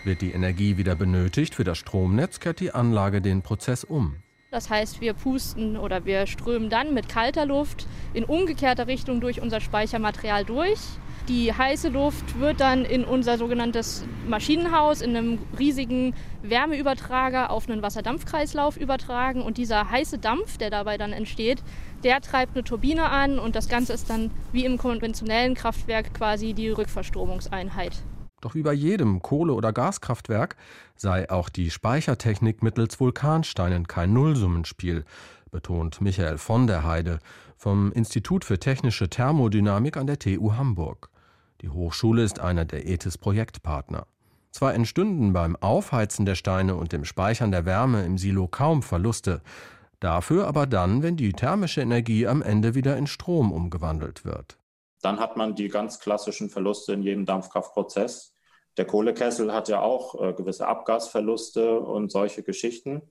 Wird 0.04 0.20
die 0.20 0.32
Energie 0.32 0.76
wieder 0.76 0.96
benötigt 0.96 1.54
für 1.54 1.64
das 1.64 1.78
Stromnetz, 1.78 2.40
kehrt 2.40 2.60
die 2.60 2.72
Anlage 2.72 3.20
den 3.20 3.42
Prozess 3.42 3.84
um. 3.84 4.16
Das 4.52 4.68
heißt, 4.68 5.00
wir 5.00 5.14
pusten 5.14 5.78
oder 5.78 6.04
wir 6.04 6.26
strömen 6.26 6.68
dann 6.68 6.92
mit 6.92 7.08
kalter 7.08 7.46
Luft 7.46 7.86
in 8.12 8.22
umgekehrter 8.22 8.86
Richtung 8.86 9.22
durch 9.22 9.40
unser 9.40 9.62
Speichermaterial 9.62 10.44
durch. 10.44 10.78
Die 11.26 11.54
heiße 11.54 11.88
Luft 11.88 12.38
wird 12.38 12.60
dann 12.60 12.84
in 12.84 13.06
unser 13.06 13.38
sogenanntes 13.38 14.04
Maschinenhaus 14.28 15.00
in 15.00 15.16
einem 15.16 15.38
riesigen 15.58 16.14
Wärmeübertrager 16.42 17.48
auf 17.48 17.66
einen 17.66 17.80
Wasserdampfkreislauf 17.80 18.76
übertragen. 18.76 19.40
Und 19.40 19.56
dieser 19.56 19.90
heiße 19.90 20.18
Dampf, 20.18 20.58
der 20.58 20.68
dabei 20.68 20.98
dann 20.98 21.14
entsteht, 21.14 21.62
der 22.04 22.20
treibt 22.20 22.54
eine 22.54 22.62
Turbine 22.62 23.08
an 23.08 23.38
und 23.38 23.56
das 23.56 23.70
Ganze 23.70 23.94
ist 23.94 24.10
dann 24.10 24.30
wie 24.52 24.66
im 24.66 24.76
konventionellen 24.76 25.54
Kraftwerk 25.54 26.12
quasi 26.12 26.52
die 26.52 26.68
Rückverstromungseinheit. 26.68 28.02
Doch 28.42 28.56
wie 28.56 28.62
bei 28.62 28.72
jedem 28.72 29.22
Kohle- 29.22 29.54
oder 29.54 29.72
Gaskraftwerk 29.72 30.56
sei 30.96 31.30
auch 31.30 31.48
die 31.48 31.70
Speichertechnik 31.70 32.62
mittels 32.62 32.98
Vulkansteinen 33.00 33.86
kein 33.86 34.12
Nullsummenspiel, 34.12 35.04
betont 35.52 36.00
Michael 36.00 36.38
von 36.38 36.66
der 36.66 36.84
Heide 36.84 37.20
vom 37.56 37.92
Institut 37.92 38.44
für 38.44 38.58
technische 38.58 39.08
Thermodynamik 39.08 39.96
an 39.96 40.08
der 40.08 40.18
TU 40.18 40.54
Hamburg. 40.54 41.08
Die 41.60 41.68
Hochschule 41.68 42.24
ist 42.24 42.40
einer 42.40 42.64
der 42.64 42.88
ETHIS-Projektpartner. 42.88 44.06
Zwar 44.50 44.74
entstünden 44.74 45.32
beim 45.32 45.54
Aufheizen 45.54 46.26
der 46.26 46.34
Steine 46.34 46.74
und 46.74 46.92
dem 46.92 47.04
Speichern 47.04 47.52
der 47.52 47.64
Wärme 47.64 48.04
im 48.04 48.18
Silo 48.18 48.48
kaum 48.48 48.82
Verluste, 48.82 49.40
dafür 50.00 50.48
aber 50.48 50.66
dann, 50.66 51.04
wenn 51.04 51.16
die 51.16 51.32
thermische 51.32 51.80
Energie 51.80 52.26
am 52.26 52.42
Ende 52.42 52.74
wieder 52.74 52.96
in 52.96 53.06
Strom 53.06 53.52
umgewandelt 53.52 54.24
wird. 54.24 54.58
Dann 55.00 55.20
hat 55.20 55.36
man 55.36 55.54
die 55.54 55.68
ganz 55.68 56.00
klassischen 56.00 56.50
Verluste 56.50 56.92
in 56.92 57.02
jedem 57.02 57.24
Dampfkraftprozess. 57.24 58.31
Der 58.76 58.86
Kohlekessel 58.86 59.52
hat 59.52 59.68
ja 59.68 59.80
auch 59.80 60.20
äh, 60.20 60.32
gewisse 60.32 60.66
Abgasverluste 60.66 61.78
und 61.78 62.10
solche 62.10 62.42
Geschichten 62.42 63.02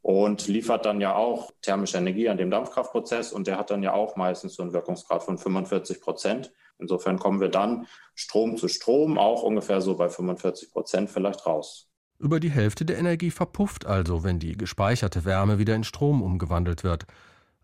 und 0.00 0.48
liefert 0.48 0.84
dann 0.84 1.00
ja 1.00 1.14
auch 1.14 1.52
thermische 1.62 1.98
Energie 1.98 2.28
an 2.28 2.36
dem 2.36 2.50
Dampfkraftprozess 2.50 3.32
und 3.32 3.46
der 3.46 3.56
hat 3.56 3.70
dann 3.70 3.82
ja 3.82 3.92
auch 3.92 4.16
meistens 4.16 4.54
so 4.54 4.62
einen 4.62 4.72
Wirkungsgrad 4.72 5.22
von 5.22 5.38
45 5.38 6.00
Prozent. 6.00 6.52
Insofern 6.78 7.18
kommen 7.18 7.40
wir 7.40 7.48
dann 7.48 7.86
Strom 8.14 8.56
zu 8.56 8.66
Strom 8.68 9.16
auch 9.16 9.42
ungefähr 9.42 9.80
so 9.80 9.96
bei 9.96 10.08
45 10.08 10.72
Prozent 10.72 11.10
vielleicht 11.10 11.46
raus. 11.46 11.88
Über 12.18 12.40
die 12.40 12.50
Hälfte 12.50 12.84
der 12.84 12.98
Energie 12.98 13.30
verpufft 13.30 13.86
also, 13.86 14.24
wenn 14.24 14.38
die 14.38 14.56
gespeicherte 14.56 15.24
Wärme 15.24 15.58
wieder 15.58 15.74
in 15.74 15.84
Strom 15.84 16.22
umgewandelt 16.22 16.84
wird. 16.84 17.06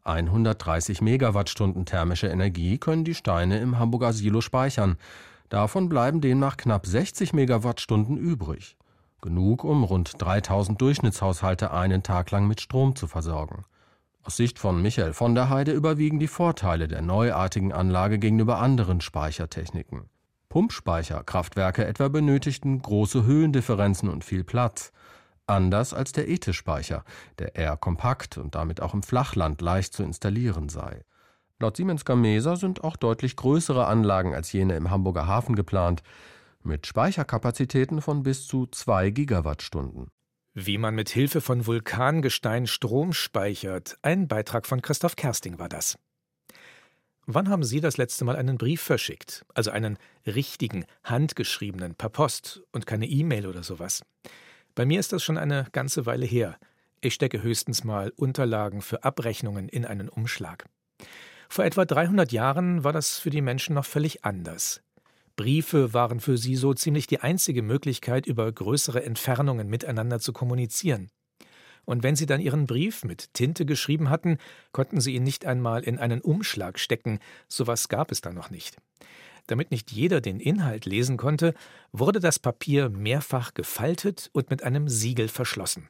130 0.04 1.00
Megawattstunden 1.02 1.86
thermische 1.86 2.28
Energie 2.28 2.78
können 2.78 3.04
die 3.04 3.14
Steine 3.14 3.58
im 3.60 3.78
Hamburger 3.78 4.12
Silo 4.12 4.40
speichern. 4.40 4.96
Davon 5.48 5.88
bleiben 5.88 6.20
demnach 6.20 6.56
knapp 6.56 6.86
60 6.86 7.32
Megawattstunden 7.32 8.16
übrig. 8.16 8.76
Genug, 9.22 9.64
um 9.64 9.82
rund 9.82 10.12
3000 10.18 10.80
Durchschnittshaushalte 10.80 11.72
einen 11.72 12.02
Tag 12.02 12.30
lang 12.30 12.46
mit 12.46 12.60
Strom 12.60 12.94
zu 12.94 13.06
versorgen. 13.06 13.64
Aus 14.22 14.36
Sicht 14.36 14.58
von 14.58 14.82
Michael 14.82 15.14
von 15.14 15.34
der 15.34 15.48
Heide 15.48 15.72
überwiegen 15.72 16.18
die 16.18 16.28
Vorteile 16.28 16.86
der 16.86 17.00
neuartigen 17.00 17.72
Anlage 17.72 18.18
gegenüber 18.18 18.58
anderen 18.58 19.00
Speichertechniken. 19.00 20.10
Pumpspeicherkraftwerke 20.50 21.86
etwa 21.86 22.08
benötigten 22.08 22.80
große 22.80 23.24
Höhendifferenzen 23.24 24.08
und 24.08 24.24
viel 24.24 24.44
Platz. 24.44 24.92
Anders 25.46 25.94
als 25.94 26.12
der 26.12 26.28
ETIS-Speicher, 26.28 27.04
der 27.38 27.56
eher 27.56 27.78
kompakt 27.78 28.36
und 28.36 28.54
damit 28.54 28.82
auch 28.82 28.92
im 28.92 29.02
Flachland 29.02 29.62
leicht 29.62 29.94
zu 29.94 30.02
installieren 30.02 30.68
sei. 30.68 31.04
Laut 31.60 31.76
Siemens 31.76 32.04
Gamesa 32.04 32.54
sind 32.54 32.84
auch 32.84 32.96
deutlich 32.96 33.34
größere 33.34 33.86
Anlagen 33.86 34.32
als 34.32 34.52
jene 34.52 34.76
im 34.76 34.90
Hamburger 34.90 35.26
Hafen 35.26 35.56
geplant 35.56 36.04
mit 36.62 36.86
Speicherkapazitäten 36.86 38.00
von 38.00 38.22
bis 38.22 38.46
zu 38.46 38.66
2 38.66 39.10
Gigawattstunden. 39.10 40.08
Wie 40.54 40.78
man 40.78 40.94
mit 40.94 41.08
Hilfe 41.08 41.40
von 41.40 41.66
Vulkangestein 41.66 42.68
Strom 42.68 43.12
speichert, 43.12 43.96
ein 44.02 44.28
Beitrag 44.28 44.66
von 44.66 44.82
Christoph 44.82 45.16
Kersting 45.16 45.58
war 45.58 45.68
das. 45.68 45.98
Wann 47.26 47.48
haben 47.48 47.64
Sie 47.64 47.80
das 47.80 47.96
letzte 47.96 48.24
Mal 48.24 48.36
einen 48.36 48.56
Brief 48.56 48.80
verschickt? 48.80 49.44
Also 49.52 49.72
einen 49.72 49.98
richtigen, 50.26 50.84
handgeschriebenen, 51.02 51.96
per 51.96 52.08
Post 52.08 52.62
und 52.70 52.86
keine 52.86 53.06
E-Mail 53.06 53.46
oder 53.46 53.64
sowas? 53.64 54.04
Bei 54.76 54.86
mir 54.86 55.00
ist 55.00 55.12
das 55.12 55.24
schon 55.24 55.38
eine 55.38 55.66
ganze 55.72 56.06
Weile 56.06 56.24
her. 56.24 56.56
Ich 57.00 57.14
stecke 57.14 57.42
höchstens 57.42 57.82
mal 57.82 58.12
Unterlagen 58.16 58.80
für 58.80 59.02
Abrechnungen 59.02 59.68
in 59.68 59.84
einen 59.84 60.08
Umschlag. 60.08 60.66
Vor 61.48 61.64
etwa 61.64 61.84
300 61.84 62.30
Jahren 62.30 62.84
war 62.84 62.92
das 62.92 63.18
für 63.18 63.30
die 63.30 63.40
Menschen 63.40 63.74
noch 63.74 63.86
völlig 63.86 64.24
anders. 64.24 64.82
Briefe 65.36 65.94
waren 65.94 66.20
für 66.20 66.36
sie 66.36 66.56
so 66.56 66.74
ziemlich 66.74 67.06
die 67.06 67.20
einzige 67.20 67.62
Möglichkeit, 67.62 68.26
über 68.26 68.50
größere 68.50 69.04
Entfernungen 69.04 69.68
miteinander 69.68 70.18
zu 70.18 70.32
kommunizieren. 70.32 71.10
Und 71.84 72.02
wenn 72.02 72.16
sie 72.16 72.26
dann 72.26 72.40
ihren 72.40 72.66
Brief 72.66 73.02
mit 73.04 73.32
Tinte 73.32 73.64
geschrieben 73.64 74.10
hatten, 74.10 74.36
konnten 74.72 75.00
sie 75.00 75.14
ihn 75.14 75.22
nicht 75.22 75.46
einmal 75.46 75.84
in 75.84 75.98
einen 75.98 76.20
Umschlag 76.20 76.78
stecken, 76.78 77.18
sowas 77.48 77.88
gab 77.88 78.12
es 78.12 78.20
da 78.20 78.30
noch 78.30 78.50
nicht. 78.50 78.76
Damit 79.46 79.70
nicht 79.70 79.90
jeder 79.90 80.20
den 80.20 80.40
Inhalt 80.40 80.84
lesen 80.84 81.16
konnte, 81.16 81.54
wurde 81.92 82.20
das 82.20 82.38
Papier 82.38 82.90
mehrfach 82.90 83.54
gefaltet 83.54 84.28
und 84.34 84.50
mit 84.50 84.64
einem 84.64 84.88
Siegel 84.88 85.28
verschlossen. 85.28 85.88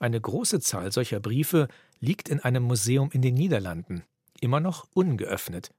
Eine 0.00 0.20
große 0.20 0.58
Zahl 0.58 0.90
solcher 0.90 1.20
Briefe 1.20 1.68
liegt 2.00 2.28
in 2.28 2.40
einem 2.40 2.64
Museum 2.64 3.10
in 3.12 3.22
den 3.22 3.34
Niederlanden, 3.34 4.02
immer 4.40 4.60
noch 4.60 4.86
ungeöffnet. 4.94 5.72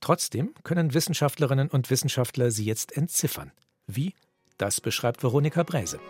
Trotzdem 0.00 0.54
können 0.62 0.94
Wissenschaftlerinnen 0.94 1.68
und 1.68 1.90
Wissenschaftler 1.90 2.50
sie 2.50 2.64
jetzt 2.64 2.96
entziffern. 2.96 3.52
Wie? 3.86 4.14
Das 4.56 4.80
beschreibt 4.80 5.22
Veronika 5.22 5.62
Bräse. 5.62 6.00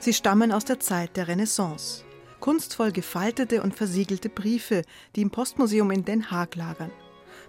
Sie 0.00 0.12
stammen 0.12 0.52
aus 0.52 0.64
der 0.64 0.80
Zeit 0.80 1.16
der 1.16 1.28
Renaissance. 1.28 2.04
Kunstvoll 2.40 2.92
gefaltete 2.92 3.62
und 3.62 3.74
versiegelte 3.74 4.28
Briefe, 4.28 4.82
die 5.16 5.22
im 5.22 5.30
Postmuseum 5.30 5.90
in 5.90 6.04
Den 6.04 6.30
Haag 6.30 6.56
lagern. 6.56 6.90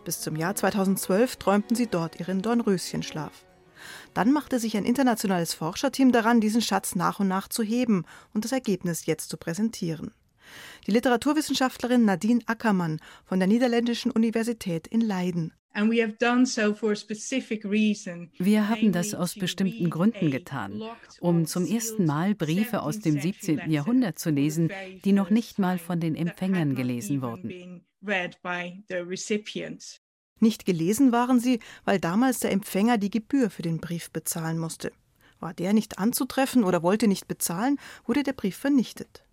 Bis 0.05 0.21
zum 0.21 0.35
Jahr 0.35 0.55
2012 0.55 1.35
träumten 1.35 1.75
sie 1.75 1.87
dort 1.87 2.19
ihren 2.19 2.41
Dornröschenschlaf. 2.41 3.45
Dann 4.13 4.31
machte 4.31 4.59
sich 4.59 4.77
ein 4.77 4.85
internationales 4.85 5.53
Forscherteam 5.53 6.11
daran, 6.11 6.39
diesen 6.39 6.61
Schatz 6.61 6.95
nach 6.95 7.19
und 7.19 7.27
nach 7.27 7.47
zu 7.47 7.61
heben 7.63 8.05
und 8.33 8.45
das 8.45 8.51
Ergebnis 8.51 9.05
jetzt 9.05 9.29
zu 9.29 9.37
präsentieren. 9.37 10.13
Die 10.87 10.91
Literaturwissenschaftlerin 10.91 12.05
Nadine 12.05 12.41
Ackermann 12.45 12.99
von 13.25 13.39
der 13.39 13.47
Niederländischen 13.47 14.11
Universität 14.11 14.87
in 14.87 15.01
Leiden. 15.01 15.53
Wir 18.37 18.69
haben 18.69 18.91
das 18.93 19.13
aus 19.13 19.35
bestimmten 19.35 19.89
Gründen 19.89 20.31
getan, 20.31 20.81
um 21.19 21.45
zum 21.45 21.65
ersten 21.65 22.05
Mal 22.05 22.33
Briefe 22.33 22.81
aus 22.81 22.99
dem 22.99 23.19
17. 23.19 23.69
Jahrhundert 23.69 24.17
zu 24.17 24.29
lesen, 24.29 24.71
die 25.03 25.11
noch 25.11 25.29
nicht 25.29 25.59
mal 25.59 25.77
von 25.77 25.99
den 25.99 26.15
Empfängern 26.15 26.75
gelesen 26.75 27.21
wurden. 27.21 27.83
Nicht 30.39 30.65
gelesen 30.65 31.11
waren 31.11 31.39
sie, 31.41 31.59
weil 31.83 31.99
damals 31.99 32.39
der 32.39 32.51
Empfänger 32.51 32.97
die 32.97 33.09
Gebühr 33.09 33.49
für 33.49 33.61
den 33.61 33.79
Brief 33.79 34.11
bezahlen 34.11 34.57
musste. 34.57 34.93
War 35.41 35.53
der 35.53 35.73
nicht 35.73 35.99
anzutreffen 35.99 36.63
oder 36.63 36.83
wollte 36.83 37.09
nicht 37.09 37.27
bezahlen, 37.27 37.79
wurde 38.05 38.23
der 38.23 38.33
Brief 38.33 38.55
vernichtet. 38.55 39.24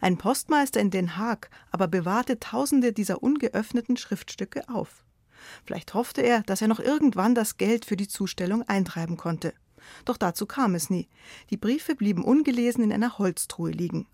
Ein 0.00 0.18
Postmeister 0.18 0.80
in 0.80 0.90
Den 0.90 1.16
Haag 1.16 1.50
aber 1.70 1.88
bewahrte 1.88 2.38
tausende 2.38 2.92
dieser 2.92 3.22
ungeöffneten 3.22 3.96
Schriftstücke 3.96 4.68
auf. 4.68 5.04
Vielleicht 5.64 5.94
hoffte 5.94 6.22
er, 6.22 6.42
dass 6.42 6.62
er 6.62 6.68
noch 6.68 6.80
irgendwann 6.80 7.34
das 7.34 7.56
Geld 7.56 7.84
für 7.84 7.96
die 7.96 8.08
Zustellung 8.08 8.62
eintreiben 8.62 9.16
konnte. 9.16 9.54
Doch 10.04 10.16
dazu 10.16 10.46
kam 10.46 10.74
es 10.74 10.90
nie. 10.90 11.08
Die 11.50 11.56
Briefe 11.56 11.94
blieben 11.94 12.24
ungelesen 12.24 12.84
in 12.84 12.92
einer 12.92 13.18
Holztruhe 13.18 13.70
liegen. 13.70 14.06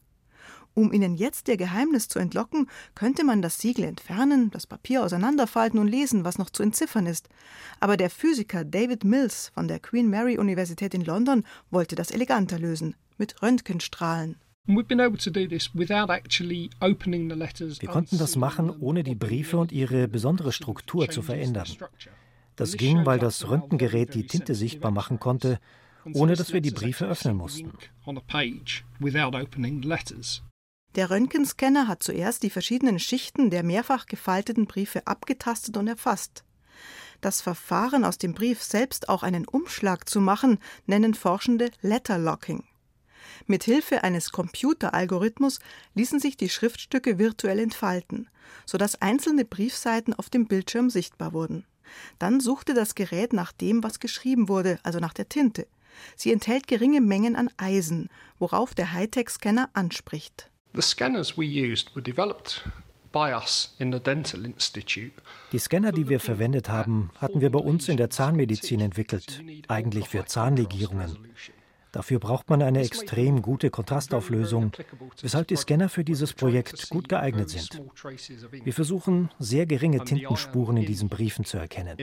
Um 0.74 0.92
ihnen 0.92 1.14
jetzt 1.14 1.48
ihr 1.48 1.57
Geheimnis 1.57 2.07
zu 2.07 2.18
entlocken, 2.18 2.68
könnte 2.94 3.24
man 3.24 3.40
das 3.40 3.59
Siegel 3.59 3.87
entfernen, 3.87 4.50
das 4.50 4.66
Papier 4.66 5.02
auseinanderfalten 5.02 5.81
und 5.81 5.88
lesen, 5.88 6.22
was 6.24 6.37
noch 6.37 6.50
zu 6.50 6.62
entziffern 6.62 7.07
ist. 7.07 7.31
Aber 7.81 7.96
der 7.96 8.11
Physiker 8.11 8.62
David 8.62 9.02
Mills 9.02 9.50
von 9.55 9.68
der 9.68 9.81
Queen 9.81 10.11
Mary 10.11 10.37
Universität 10.37 10.92
in 10.92 11.02
London 11.02 11.44
wollte 11.70 11.94
das 11.94 12.11
eleganter 12.11 12.59
lösen, 12.59 12.94
mit 13.16 13.40
Röntgenstrahlen. 13.40 14.37
Wir 17.81 17.88
konnten 17.88 18.18
das 18.18 18.37
machen, 18.37 18.70
ohne 18.70 19.05
die 19.05 19.14
Briefe 19.14 19.59
und 19.59 19.72
ihre 19.72 20.09
besondere 20.09 20.52
Struktur 20.52 21.09
zu 21.09 21.22
verändern. 21.22 21.68
Das 22.57 22.76
ging, 22.76 23.07
weil 23.07 23.18
das 23.18 23.48
Röntgengerät 23.48 24.14
die 24.14 24.26
Tinte 24.26 24.55
sichtbar 24.55 24.90
machen 24.90 25.20
konnte, 25.20 25.61
ohne 26.12 26.35
dass 26.35 26.52
wir 26.52 26.61
die 26.61 26.70
Briefe 26.70 27.07
öffnen 27.07 27.37
mussten. 27.37 27.72
Der 30.94 31.11
Röntgenscanner 31.11 31.88
hat 31.88 32.02
zuerst 32.02 32.42
die 32.42 32.50
verschiedenen 32.50 32.98
Schichten 32.98 33.50
der 33.50 33.62
mehrfach 33.62 34.07
gefalteten 34.07 34.66
Briefe 34.66 35.07
abgetastet 35.07 35.76
und 35.76 35.88
erfasst. 35.88 36.44
Das 37.20 37.40
Verfahren, 37.40 38.05
aus 38.05 38.18
dem 38.18 38.35
Brief 38.35 38.62
selbst 38.62 39.09
auch 39.09 39.22
einen 39.22 39.46
Umschlag 39.46 40.09
zu 40.09 40.20
machen, 40.20 40.59
nennen 40.87 41.14
Forschende 41.14 41.70
Letterlocking. 41.83 42.64
Mit 43.46 43.64
Hilfe 43.64 44.05
eines 44.05 44.33
Computeralgorithmus 44.33 45.59
ließen 45.94 46.20
sich 46.20 46.37
die 46.37 46.49
Schriftstücke 46.49 47.18
virtuell 47.18 47.59
entfalten, 47.59 48.29
sodass 48.64 49.01
einzelne 49.03 49.44
Briefseiten 49.44 50.14
auf 50.14 50.31
dem 50.31 50.46
Bildschirm 50.46 50.90
sichtbar 50.90 51.33
wurden. 51.33 51.64
Dann 52.18 52.40
suchte 52.40 52.75
das 52.75 52.94
Gerät 52.94 53.33
nach 53.33 53.53
dem, 53.53 53.83
was 53.83 54.01
geschrieben 54.01 54.49
wurde, 54.49 54.79
also 54.83 54.99
nach 54.99 55.12
der 55.14 55.29
Tinte. 55.29 55.66
Sie 56.14 56.33
enthält 56.33 56.66
geringe 56.66 57.01
Mengen 57.01 57.37
an 57.37 57.51
Eisen, 57.57 58.11
worauf 58.38 58.75
der 58.75 58.92
Hightech-Scanner 58.92 59.70
anspricht. 59.72 60.51
Die 65.53 65.59
Scanner, 65.59 65.92
die 65.92 66.09
wir 66.09 66.20
verwendet 66.20 66.68
haben, 66.68 67.11
hatten 67.18 67.40
wir 67.40 67.51
bei 67.51 67.59
uns 67.59 67.88
in 67.88 67.96
der 67.96 68.11
Zahnmedizin 68.11 68.81
entwickelt, 68.81 69.42
eigentlich 69.68 70.09
für 70.09 70.27
Zahnlegierungen. 70.27 71.16
Dafür 71.96 72.18
braucht 72.18 72.50
man 72.50 72.61
eine 72.61 72.80
extrem 72.80 73.40
gute 73.40 73.70
Kontrastauflösung, 73.70 74.70
weshalb 75.22 75.48
die 75.48 75.56
Scanner 75.56 75.88
für 75.88 76.04
dieses 76.04 76.35
Projekt 76.35 76.90
gut 76.90 77.09
geeignet 77.09 77.48
sind. 77.48 77.80
Wir 78.50 78.74
versuchen, 78.74 79.30
sehr 79.38 79.64
geringe 79.64 80.04
Tintenspuren 80.04 80.76
in 80.76 80.85
diesen 80.85 81.09
Briefen 81.09 81.46
zu 81.46 81.56
erkennen. 81.56 81.96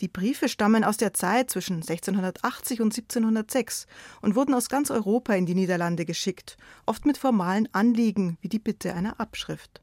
Die 0.00 0.08
Briefe 0.08 0.48
stammen 0.48 0.82
aus 0.82 0.96
der 0.96 1.14
Zeit 1.14 1.50
zwischen 1.50 1.76
1680 1.76 2.80
und 2.80 2.98
1706 2.98 3.86
und 4.22 4.34
wurden 4.34 4.54
aus 4.54 4.68
ganz 4.68 4.90
Europa 4.90 5.34
in 5.34 5.46
die 5.46 5.54
Niederlande 5.54 6.04
geschickt, 6.04 6.56
oft 6.84 7.06
mit 7.06 7.16
formalen 7.16 7.68
Anliegen 7.70 8.38
wie 8.40 8.48
die 8.48 8.58
Bitte 8.58 8.92
einer 8.92 9.20
Abschrift. 9.20 9.82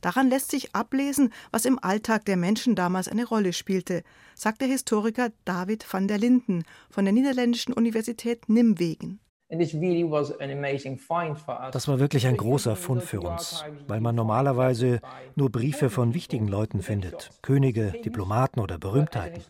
Daran 0.00 0.28
lässt 0.28 0.50
sich 0.50 0.74
ablesen, 0.74 1.32
was 1.50 1.64
im 1.64 1.78
Alltag 1.82 2.24
der 2.24 2.36
Menschen 2.36 2.74
damals 2.74 3.08
eine 3.08 3.24
Rolle 3.24 3.52
spielte, 3.52 4.02
sagt 4.34 4.60
der 4.60 4.68
Historiker 4.68 5.30
David 5.44 5.86
van 5.90 6.08
der 6.08 6.18
Linden 6.18 6.64
von 6.90 7.04
der 7.04 7.12
niederländischen 7.12 7.72
Universität 7.72 8.48
Nimwegen. 8.48 9.20
Das 11.72 11.88
war 11.88 11.98
wirklich 11.98 12.26
ein 12.28 12.36
großer 12.36 12.76
Fund 12.76 13.02
für 13.02 13.20
uns, 13.20 13.64
weil 13.88 14.00
man 14.00 14.14
normalerweise 14.14 15.00
nur 15.34 15.50
Briefe 15.50 15.90
von 15.90 16.14
wichtigen 16.14 16.46
Leuten 16.46 16.82
findet, 16.82 17.30
Könige, 17.42 17.92
Diplomaten 18.04 18.60
oder 18.60 18.78
Berühmtheiten. 18.78 19.42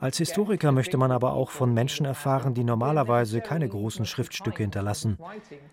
Als 0.00 0.16
Historiker 0.16 0.72
möchte 0.72 0.96
man 0.96 1.12
aber 1.12 1.34
auch 1.34 1.50
von 1.50 1.74
Menschen 1.74 2.06
erfahren, 2.06 2.54
die 2.54 2.64
normalerweise 2.64 3.42
keine 3.42 3.68
großen 3.68 4.06
Schriftstücke 4.06 4.62
hinterlassen. 4.62 5.18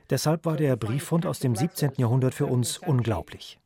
Deshalb 0.09 0.45
war 0.45 0.57
der 0.57 0.75
Brieffund 0.75 1.25
aus 1.25 1.39
dem 1.39 1.55
17. 1.55 1.93
Jahrhundert 1.97 2.33
für 2.33 2.47
uns 2.47 2.79
unglaublich. 2.79 3.59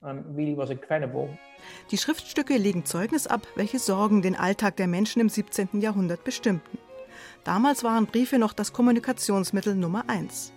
Die 1.89 1.97
Schriftstücke 1.97 2.57
legen 2.57 2.85
Zeugnis 2.85 3.25
ab, 3.25 3.47
welche 3.55 3.79
Sorgen 3.79 4.21
den 4.21 4.35
Alltag 4.35 4.75
der 4.75 4.87
Menschen 4.87 5.21
im 5.21 5.29
17. 5.29 5.81
Jahrhundert 5.81 6.23
bestimmten. 6.23 6.77
Damals 7.45 7.83
waren 7.83 8.07
Briefe 8.07 8.39
noch 8.39 8.53
das 8.53 8.73
Kommunikationsmittel 8.73 9.75
Nummer 9.75 10.09
eins. 10.09 10.51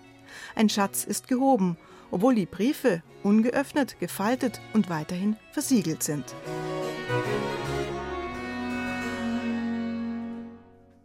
Ein 0.56 0.70
Schatz 0.70 1.04
ist 1.04 1.28
gehoben, 1.28 1.76
obwohl 2.10 2.34
die 2.34 2.46
Briefe 2.46 3.02
ungeöffnet, 3.22 4.00
gefaltet 4.00 4.60
und 4.72 4.88
weiterhin 4.88 5.36
versiegelt 5.52 6.02
sind. 6.02 6.34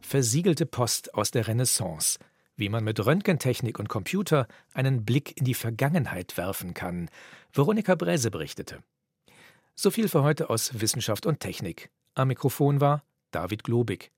Versiegelte 0.01 0.65
Post 0.65 1.13
aus 1.13 1.31
der 1.31 1.47
Renaissance. 1.47 2.17
Wie 2.55 2.69
man 2.69 2.85
mit 2.85 3.05
Röntgentechnik 3.05 3.77
und 3.77 3.89
Computer 3.89 4.47
einen 4.73 5.03
Blick 5.03 5.35
in 5.37 5.43
die 5.43 5.55
Vergangenheit 5.55 6.37
werfen 6.37 6.73
kann. 6.73 7.09
Veronika 7.51 7.95
Bräse 7.95 8.31
berichtete. 8.31 8.83
So 9.75 9.91
viel 9.91 10.07
für 10.07 10.23
heute 10.23 10.49
aus 10.49 10.79
Wissenschaft 10.79 11.25
und 11.25 11.41
Technik. 11.41 11.89
Am 12.13 12.29
Mikrofon 12.29 12.79
war 12.79 13.03
David 13.31 13.65
Globig. 13.65 14.13